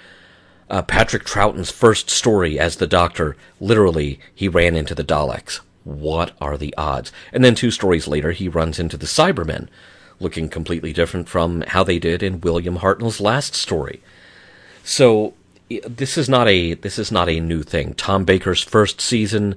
[0.69, 5.61] Uh, Patrick Troughton's first story as the Doctor, literally, he ran into the Daleks.
[5.85, 7.11] What are the odds?
[7.31, 9.69] And then two stories later, he runs into the Cybermen,
[10.19, 14.01] looking completely different from how they did in William Hartnell's last story.
[14.83, 15.33] So
[15.69, 17.93] this is not a this is not a new thing.
[17.93, 19.55] Tom Baker's first season,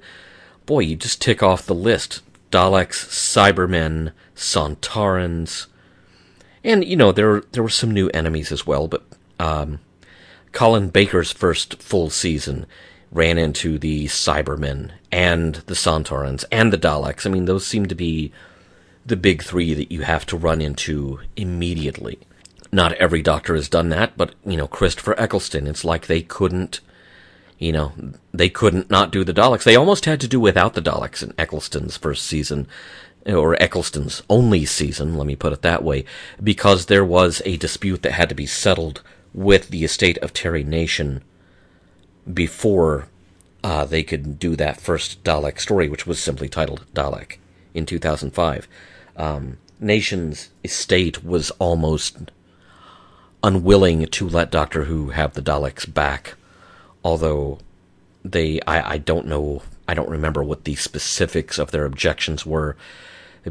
[0.67, 2.23] boy, you just tick off the list:
[2.53, 5.67] Daleks, Cybermen, Sontarans,
[6.65, 8.89] and you know there there were some new enemies as well.
[8.89, 9.05] But
[9.39, 9.81] um,
[10.53, 12.67] Colin Baker's first full season
[13.13, 17.27] ran into the Cybermen and the Sontarans and the Daleks.
[17.27, 18.33] I mean, those seem to be
[19.05, 22.19] the big three that you have to run into immediately.
[22.73, 26.81] Not every doctor has done that, but, you know, Christopher Eccleston, it's like they couldn't,
[27.59, 27.93] you know,
[28.33, 29.65] they couldn't not do the Daleks.
[29.65, 32.69] They almost had to do without the Daleks in Eccleston's first season,
[33.27, 36.05] or Eccleston's only season, let me put it that way,
[36.43, 39.03] because there was a dispute that had to be settled
[39.35, 41.23] with the estate of Terry Nation
[42.33, 43.09] before
[43.63, 47.37] uh, they could do that first Dalek story, which was simply titled Dalek
[47.75, 48.67] in 2005.
[49.17, 52.31] Um, Nation's estate was almost
[53.43, 56.35] unwilling to let Doctor Who have the Daleks back,
[57.05, 57.59] although
[58.25, 62.77] they, I, I don't know, I don't remember what the specifics of their objections were,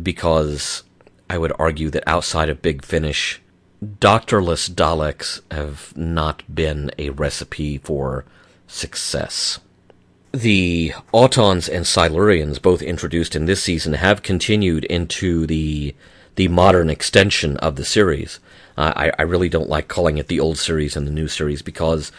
[0.01, 0.83] because
[1.29, 3.41] I would argue that outside of Big Finish,
[3.83, 8.25] Doctorless Daleks have not been a recipe for
[8.67, 9.59] success.
[10.31, 15.95] The Autons and Silurians, both introduced in this season, have continued into the
[16.35, 18.39] the modern extension of the series.
[18.77, 21.61] Uh, I, I really don't like calling it the old series and the new series
[21.61, 22.13] because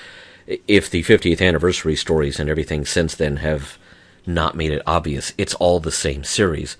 [0.47, 3.79] if the 50th anniversary stories and everything since then have
[4.27, 6.77] not made it obvious, it's all the same series.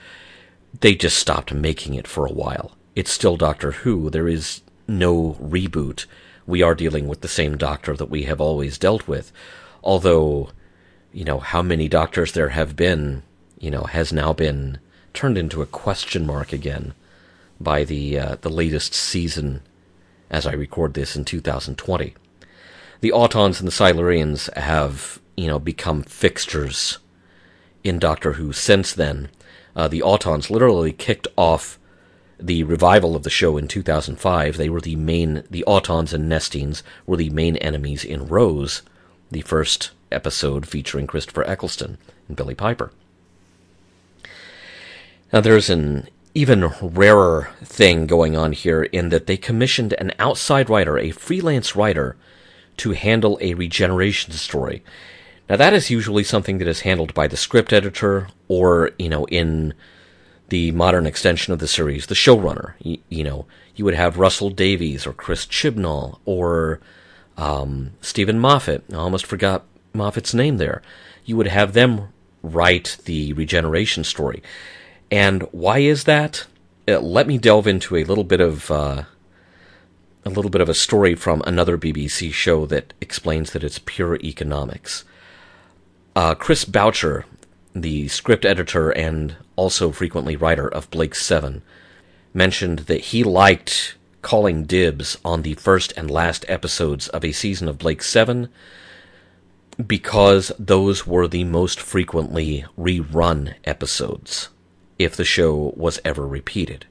[0.78, 2.76] They just stopped making it for a while.
[2.94, 4.10] It's still Doctor Who.
[4.10, 6.06] There is no reboot.
[6.46, 9.32] We are dealing with the same Doctor that we have always dealt with.
[9.82, 10.50] Although,
[11.12, 13.22] you know, how many Doctors there have been,
[13.58, 14.78] you know, has now been
[15.12, 16.94] turned into a question mark again
[17.60, 19.62] by the uh, the latest season
[20.30, 22.14] as I record this in 2020.
[23.00, 26.98] The Autons and the Silurians have, you know, become fixtures
[27.82, 29.30] in Doctor Who since then.
[29.80, 31.78] Uh, the Autons literally kicked off
[32.38, 34.58] the revival of the show in 2005.
[34.58, 38.82] They were the main, the Autons and Nestenes were the main enemies in Rose,
[39.30, 41.96] the first episode featuring Christopher Eccleston
[42.28, 42.92] and Billie Piper.
[45.32, 50.68] Now there's an even rarer thing going on here in that they commissioned an outside
[50.68, 52.16] writer, a freelance writer,
[52.76, 54.82] to handle a regeneration story.
[55.51, 59.24] Now that is usually something that is handled by the script editor or, you know,
[59.24, 59.74] in
[60.48, 62.74] the modern extension of the series, the showrunner.
[62.78, 66.78] You, you know, you would have Russell Davies or Chris Chibnall or
[67.36, 68.84] um, Steven Moffat.
[68.92, 70.82] I almost forgot Moffat's name there.
[71.24, 72.11] You would have them
[72.44, 74.44] write the regeneration story.
[75.11, 76.46] And why is that?
[76.86, 79.03] Uh, let me delve into a little bit of uh,
[80.24, 84.14] a little bit of a story from another BBC show that explains that it's pure
[84.22, 85.05] economics.
[86.16, 87.24] Uh, Chris Boucher,
[87.72, 91.62] the script editor and also frequently writer of Blake Seven,
[92.34, 97.68] mentioned that he liked calling dibs on the first and last episodes of a season
[97.68, 98.49] of Blake Seven
[99.87, 104.49] because those were the most frequently rerun episodes
[104.99, 106.87] if the show was ever repeated.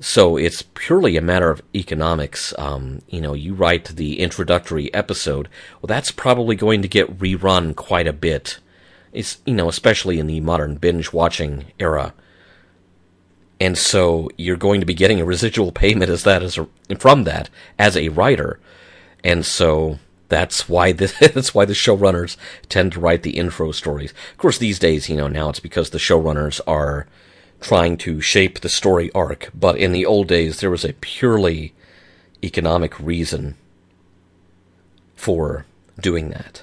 [0.00, 2.54] So it's purely a matter of economics.
[2.58, 5.48] Um, you know, you write the introductory episode,
[5.80, 8.58] well, that's probably going to get rerun quite a bit.
[9.12, 12.14] It's, you know, especially in the modern binge watching era.
[13.60, 17.24] And so you're going to be getting a residual payment as that as a, from
[17.24, 17.48] that
[17.78, 18.58] as a writer.
[19.22, 22.36] And so that's why the, that's why the showrunners
[22.68, 24.12] tend to write the intro stories.
[24.32, 27.06] Of course, these days, you know, now it's because the showrunners are
[27.62, 29.50] trying to shape the story arc.
[29.54, 31.72] But in the old days, there was a purely
[32.42, 33.56] economic reason
[35.14, 35.64] for
[35.98, 36.62] doing that.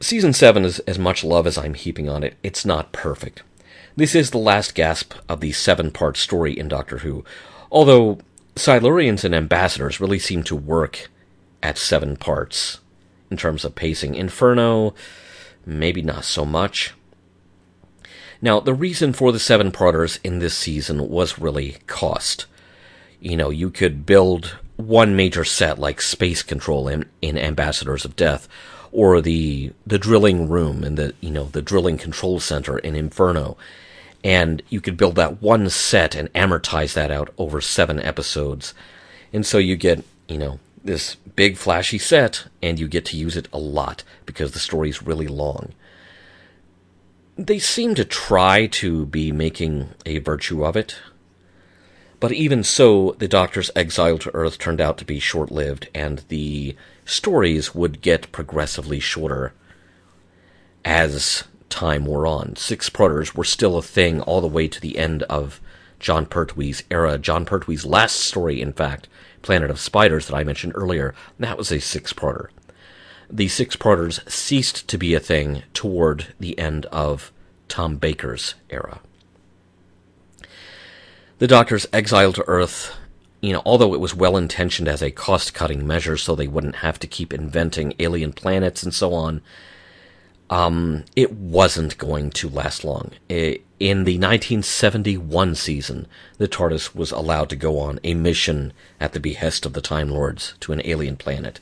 [0.00, 2.36] Season 7 is as much love as I'm heaping on it.
[2.42, 3.42] It's not perfect.
[3.96, 7.24] This is the last gasp of the seven part story in Doctor Who,
[7.70, 8.18] although
[8.56, 11.08] Silurians and Ambassadors really seem to work
[11.62, 12.80] at seven parts.
[13.30, 14.94] In terms of pacing, Inferno,
[15.64, 16.92] maybe not so much.
[18.40, 22.46] Now, the reason for the seven parters in this season was really cost.
[23.20, 28.16] You know, you could build one major set like space control in, in Ambassadors of
[28.16, 28.48] Death,
[28.92, 33.56] or the the drilling room in the you know the drilling control center in Inferno,
[34.22, 38.74] and you could build that one set and amortize that out over seven episodes,
[39.32, 43.36] and so you get you know this big flashy set, and you get to use
[43.36, 45.72] it a lot because the story's really long.
[47.36, 50.96] They seem to try to be making a virtue of it.
[52.20, 56.22] But even so, the Doctor's exile to Earth turned out to be short lived, and
[56.28, 59.52] the stories would get progressively shorter
[60.84, 62.54] as time wore on.
[62.54, 65.60] Six parters were still a thing all the way to the end of
[65.98, 67.18] Jon Pertwee's era.
[67.18, 69.08] Jon Pertwee's last story, in fact,
[69.42, 72.48] Planet of Spiders, that I mentioned earlier, that was a six parter.
[73.34, 77.32] The six parters ceased to be a thing toward the end of
[77.66, 79.00] Tom Baker's era.
[81.40, 82.96] The Doctor's exile to Earth
[83.44, 86.76] you know, although it was well intentioned as a cost cutting measure so they wouldn't
[86.76, 89.42] have to keep inventing alien planets and so on,
[90.48, 93.10] um, it wasn't going to last long.
[93.28, 96.06] It, in the 1971 season,
[96.38, 100.08] the TARDIS was allowed to go on a mission at the behest of the Time
[100.08, 101.60] Lords to an alien planet.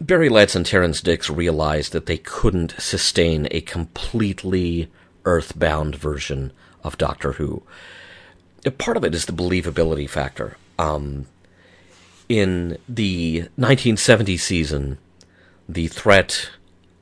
[0.00, 4.90] Barry Letts and Terrance Dicks realized that they couldn't sustain a completely
[5.24, 6.52] earthbound version
[6.82, 7.62] of Doctor Who
[8.70, 10.58] part of it is the believability factor.
[10.78, 11.26] Um,
[12.28, 14.98] in the 1970 season,
[15.68, 16.50] the threat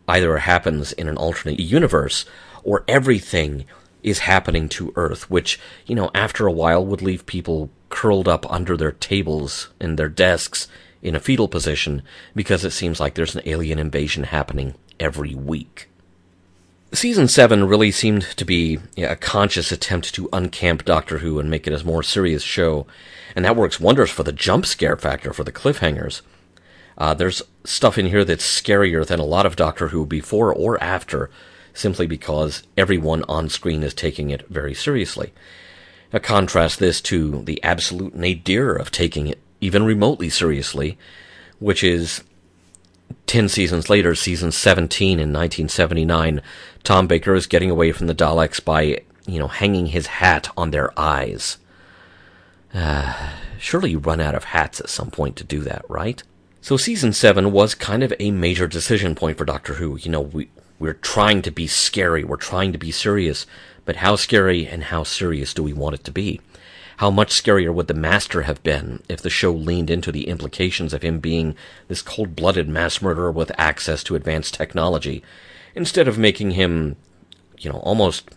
[0.07, 2.25] either happens in an alternate universe
[2.63, 3.65] or everything
[4.03, 8.51] is happening to Earth, which, you know, after a while would leave people curled up
[8.51, 10.69] under their tables and their desks
[11.03, 12.03] in a fetal position
[12.35, 15.89] because it seems like there's an alien invasion happening every week.
[16.93, 21.67] Season 7 really seemed to be a conscious attempt to uncamp Doctor Who and make
[21.67, 22.87] it a more serious show,
[23.37, 26.23] and that works wonders for the jump scare factor for the cliffhangers.
[26.97, 30.83] Uh, there's stuff in here that's scarier than a lot of Doctor Who before or
[30.83, 31.31] after,
[31.75, 35.33] simply because everyone on screen is taking it very seriously.
[36.11, 40.99] Now, contrast this to the absolute nadir of taking it even remotely seriously,
[41.59, 42.23] which is
[43.27, 46.41] 10 seasons later, season 17 in 1979,
[46.85, 50.71] Tom Baker is getting away from the Daleks by, you know, hanging his hat on
[50.71, 51.59] their eyes.
[52.73, 56.23] Uh, surely you run out of hats at some point to do that, right?
[56.61, 59.97] So season 7 was kind of a major decision point for Doctor Who.
[59.97, 63.47] You know, we, we're trying to be scary, we're trying to be serious,
[63.85, 66.41] but how scary and how serious do we want it to be?
[66.99, 70.93] How much scarier would the Master have been if the show leaned into the implications
[70.93, 71.55] of him being
[71.87, 75.23] this cold blooded mass murderer with access to advanced technology,
[75.77, 76.97] instead of making him,
[77.57, 78.31] you know, almost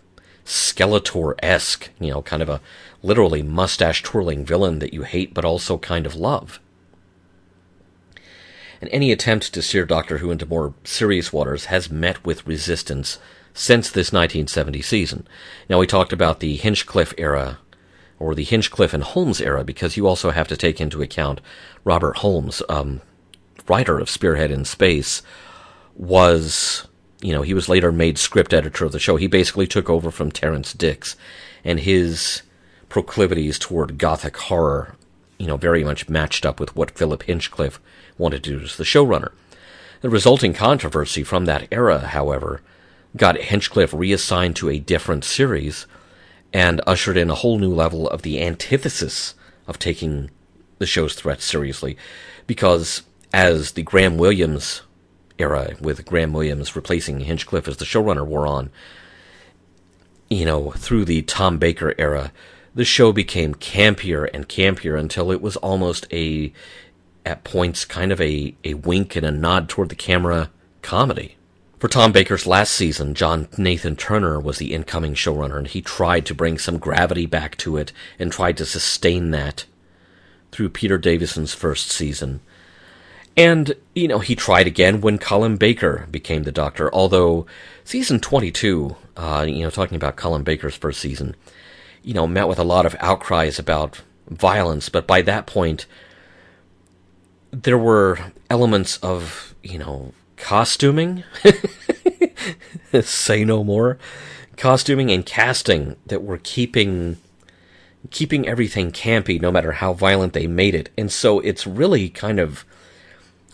[0.44, 2.60] Skeletor esque, you know, kind of a
[3.02, 6.60] literally mustache twirling villain that you hate but also kind of love?
[8.80, 13.18] And any attempt to steer Doctor Who into more serious waters has met with resistance
[13.54, 15.26] since this 1970 season.
[15.68, 17.58] Now, we talked about the Hinchcliffe era
[18.22, 21.40] or the Hinchcliffe and Holmes era, because you also have to take into account
[21.82, 23.00] Robert Holmes, um,
[23.66, 25.22] writer of Spearhead in Space,
[25.96, 26.86] was,
[27.20, 29.16] you know, he was later made script editor of the show.
[29.16, 31.16] He basically took over from Terrance Dicks,
[31.64, 32.42] and his
[32.88, 34.94] proclivities toward gothic horror,
[35.38, 37.80] you know, very much matched up with what Philip Hinchcliffe
[38.18, 39.32] wanted to do as the showrunner.
[40.00, 42.60] The resulting controversy from that era, however,
[43.16, 45.86] got Hinchcliffe reassigned to a different series
[46.52, 49.34] and ushered in a whole new level of the antithesis
[49.66, 50.30] of taking
[50.78, 51.96] the show's threats seriously.
[52.46, 53.02] Because
[53.32, 54.82] as the Graham Williams
[55.38, 58.70] era, with Graham Williams replacing Hinchcliffe as the showrunner, wore on,
[60.28, 62.32] you know, through the Tom Baker era,
[62.74, 66.52] the show became campier and campier until it was almost a,
[67.24, 70.50] at points, kind of a, a wink and a nod toward the camera
[70.80, 71.36] comedy.
[71.82, 76.24] For Tom Baker's last season, John Nathan Turner was the incoming showrunner, and he tried
[76.26, 79.64] to bring some gravity back to it and tried to sustain that
[80.52, 82.38] through Peter Davison's first season.
[83.36, 87.46] And, you know, he tried again when Colin Baker became the Doctor, although
[87.82, 91.34] season 22, uh, you know, talking about Colin Baker's first season,
[92.04, 95.86] you know, met with a lot of outcries about violence, but by that point,
[97.50, 101.22] there were elements of, you know, costuming,
[103.02, 103.96] say no more,
[104.56, 107.16] costuming and casting that were keeping
[108.10, 110.90] keeping everything campy no matter how violent they made it.
[110.98, 112.64] And so it's really kind of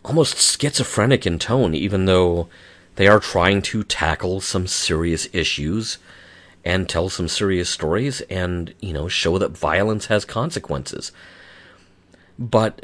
[0.02, 2.48] almost schizophrenic in tone even though
[2.96, 5.98] they are trying to tackle some serious issues
[6.64, 11.12] and tell some serious stories and, you know, show that violence has consequences.
[12.38, 12.82] But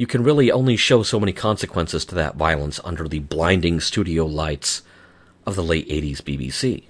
[0.00, 4.24] you can really only show so many consequences to that violence under the blinding studio
[4.24, 4.80] lights
[5.44, 6.84] of the late 80s BBC.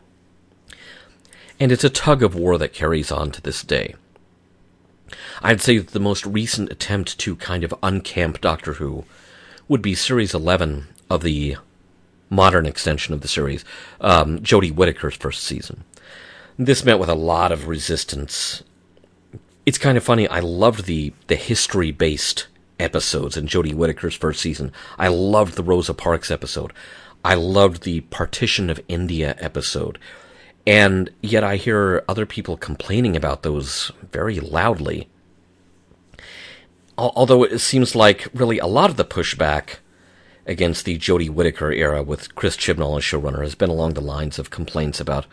[1.58, 3.96] And it's a tug of war that carries on to this day.
[5.42, 9.04] I'd say that the most recent attempt to kind of uncamp Doctor Who
[9.66, 11.56] would be Series 11 of the
[12.28, 13.64] modern extension of the series,
[14.00, 15.82] um, Jodie Whittaker's first season.
[16.56, 18.62] This met with a lot of resistance.
[19.66, 20.28] It's kind of funny.
[20.28, 22.46] I loved the the history based
[22.81, 24.73] episodes in Jodie Whittaker's first season.
[24.98, 26.73] I loved the Rosa Parks episode.
[27.24, 29.98] I loved the Partition of India episode.
[30.66, 35.09] And yet I hear other people complaining about those very loudly.
[36.97, 39.77] Although it seems like really a lot of the pushback
[40.47, 44.39] against the Jodie Whittaker era with Chris Chibnall as showrunner has been along the lines
[44.39, 45.27] of complaints about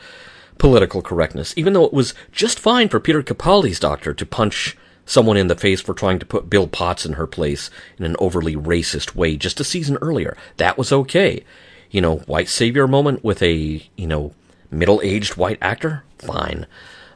[0.58, 5.38] political correctness, even though it was just fine for Peter Capaldi's doctor to punch someone
[5.38, 8.56] in the face for trying to put Bill Potts in her place in an overly
[8.56, 10.38] racist way just a season earlier.
[10.58, 11.44] That was okay.
[11.90, 14.34] You know, white savior moment with a, you know,
[14.70, 16.04] middle-aged white actor?
[16.20, 16.68] Fine.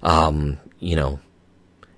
[0.01, 1.19] Um, you know,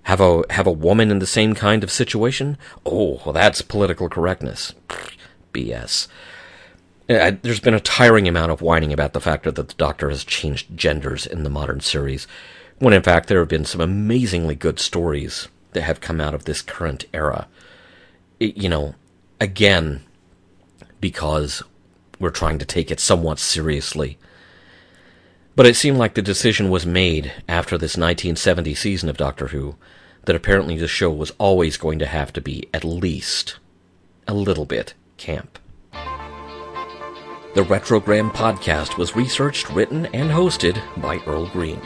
[0.03, 2.57] have a have a woman in the same kind of situation?
[2.85, 4.73] Oh, well that's political correctness.
[5.53, 6.07] BS.
[7.09, 10.23] Uh, there's been a tiring amount of whining about the fact that the Doctor has
[10.23, 12.27] changed genders in the modern series,
[12.79, 16.45] when in fact there have been some amazingly good stories that have come out of
[16.45, 17.47] this current era.
[18.39, 18.95] It, you know,
[19.39, 20.03] again,
[20.99, 21.63] because
[22.19, 24.17] we're trying to take it somewhat seriously.
[25.55, 29.75] But it seemed like the decision was made after this 1970 season of Doctor Who
[30.25, 33.57] that apparently the show was always going to have to be at least
[34.27, 35.59] a little bit camp.
[37.55, 41.79] The Retrogram podcast was researched, written, and hosted by Earl Green.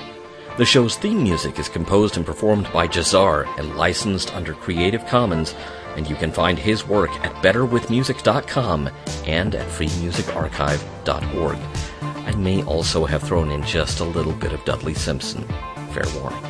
[0.57, 5.53] The show's theme music is composed and performed by Jazar and licensed under Creative Commons,
[5.95, 8.89] and you can find his work at betterwithmusic.com
[9.27, 11.57] and at freemusicarchive.org.
[12.01, 15.43] I may also have thrown in just a little bit of Dudley Simpson.
[15.91, 16.43] Fair warning.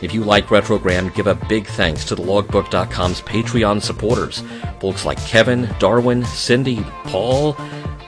[0.00, 4.42] If you like Retrogram, give a big thanks to the logbook.com's Patreon supporters.
[4.80, 7.56] Folks like Kevin, Darwin, Cindy, Paul,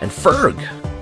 [0.00, 0.56] and Ferg.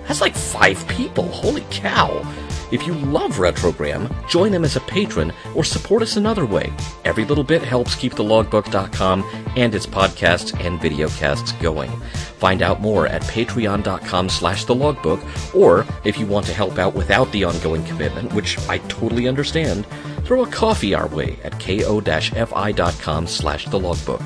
[0.09, 1.29] That's like five people.
[1.29, 2.25] Holy cow.
[2.71, 6.71] If you love Retrogram, join them as a patron or support us another way.
[7.05, 9.25] Every little bit helps keep the logbook.com
[9.57, 11.91] and its podcasts and videocasts going.
[12.39, 15.21] Find out more at patreon.com slash the logbook,
[15.55, 19.87] or if you want to help out without the ongoing commitment, which I totally understand,
[20.25, 24.23] throw a coffee our way at ko-fi.com slash the logbook.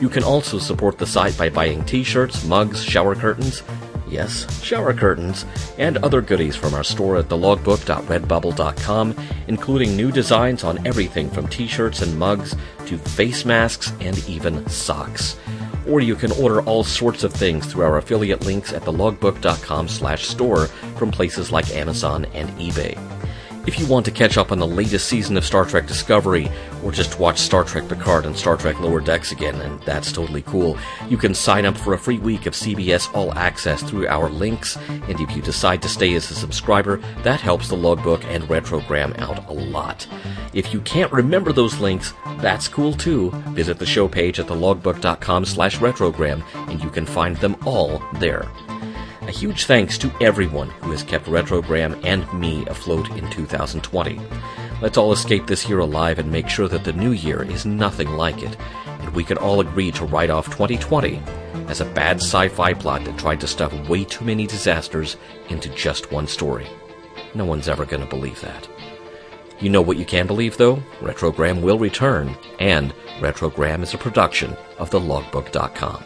[0.00, 3.62] You can also support the site by buying t-shirts, mugs, shower curtains,
[4.10, 5.44] yes, shower curtains,
[5.78, 9.14] and other goodies from our store at thelogbook.redbubble.com,
[9.48, 12.56] including new designs on everything from t-shirts and mugs
[12.86, 15.36] to face masks and even socks.
[15.88, 20.26] Or you can order all sorts of things through our affiliate links at thelogbook.com slash
[20.26, 20.66] store
[20.96, 23.17] from places like Amazon and eBay.
[23.68, 26.50] If you want to catch up on the latest season of Star Trek Discovery,
[26.82, 30.40] or just watch Star Trek Picard and Star Trek Lower Decks again, and that's totally
[30.40, 30.78] cool,
[31.10, 34.78] you can sign up for a free week of CBS All Access through our links,
[34.88, 39.14] and if you decide to stay as a subscriber, that helps the logbook and retrogram
[39.18, 40.06] out a lot.
[40.54, 43.32] If you can't remember those links, that's cool too.
[43.48, 48.48] Visit the show page at thelogbook.com slash retrogram, and you can find them all there.
[49.28, 54.18] A huge thanks to everyone who has kept Retrogram and me afloat in 2020.
[54.80, 58.08] Let's all escape this year alive and make sure that the new year is nothing
[58.12, 58.56] like it,
[58.86, 61.20] and we can all agree to write off 2020
[61.68, 65.18] as a bad sci fi plot that tried to stuff way too many disasters
[65.50, 66.66] into just one story.
[67.34, 68.66] No one's ever going to believe that.
[69.60, 70.76] You know what you can believe, though?
[71.00, 76.02] Retrogram will return, and Retrogram is a production of thelogbook.com.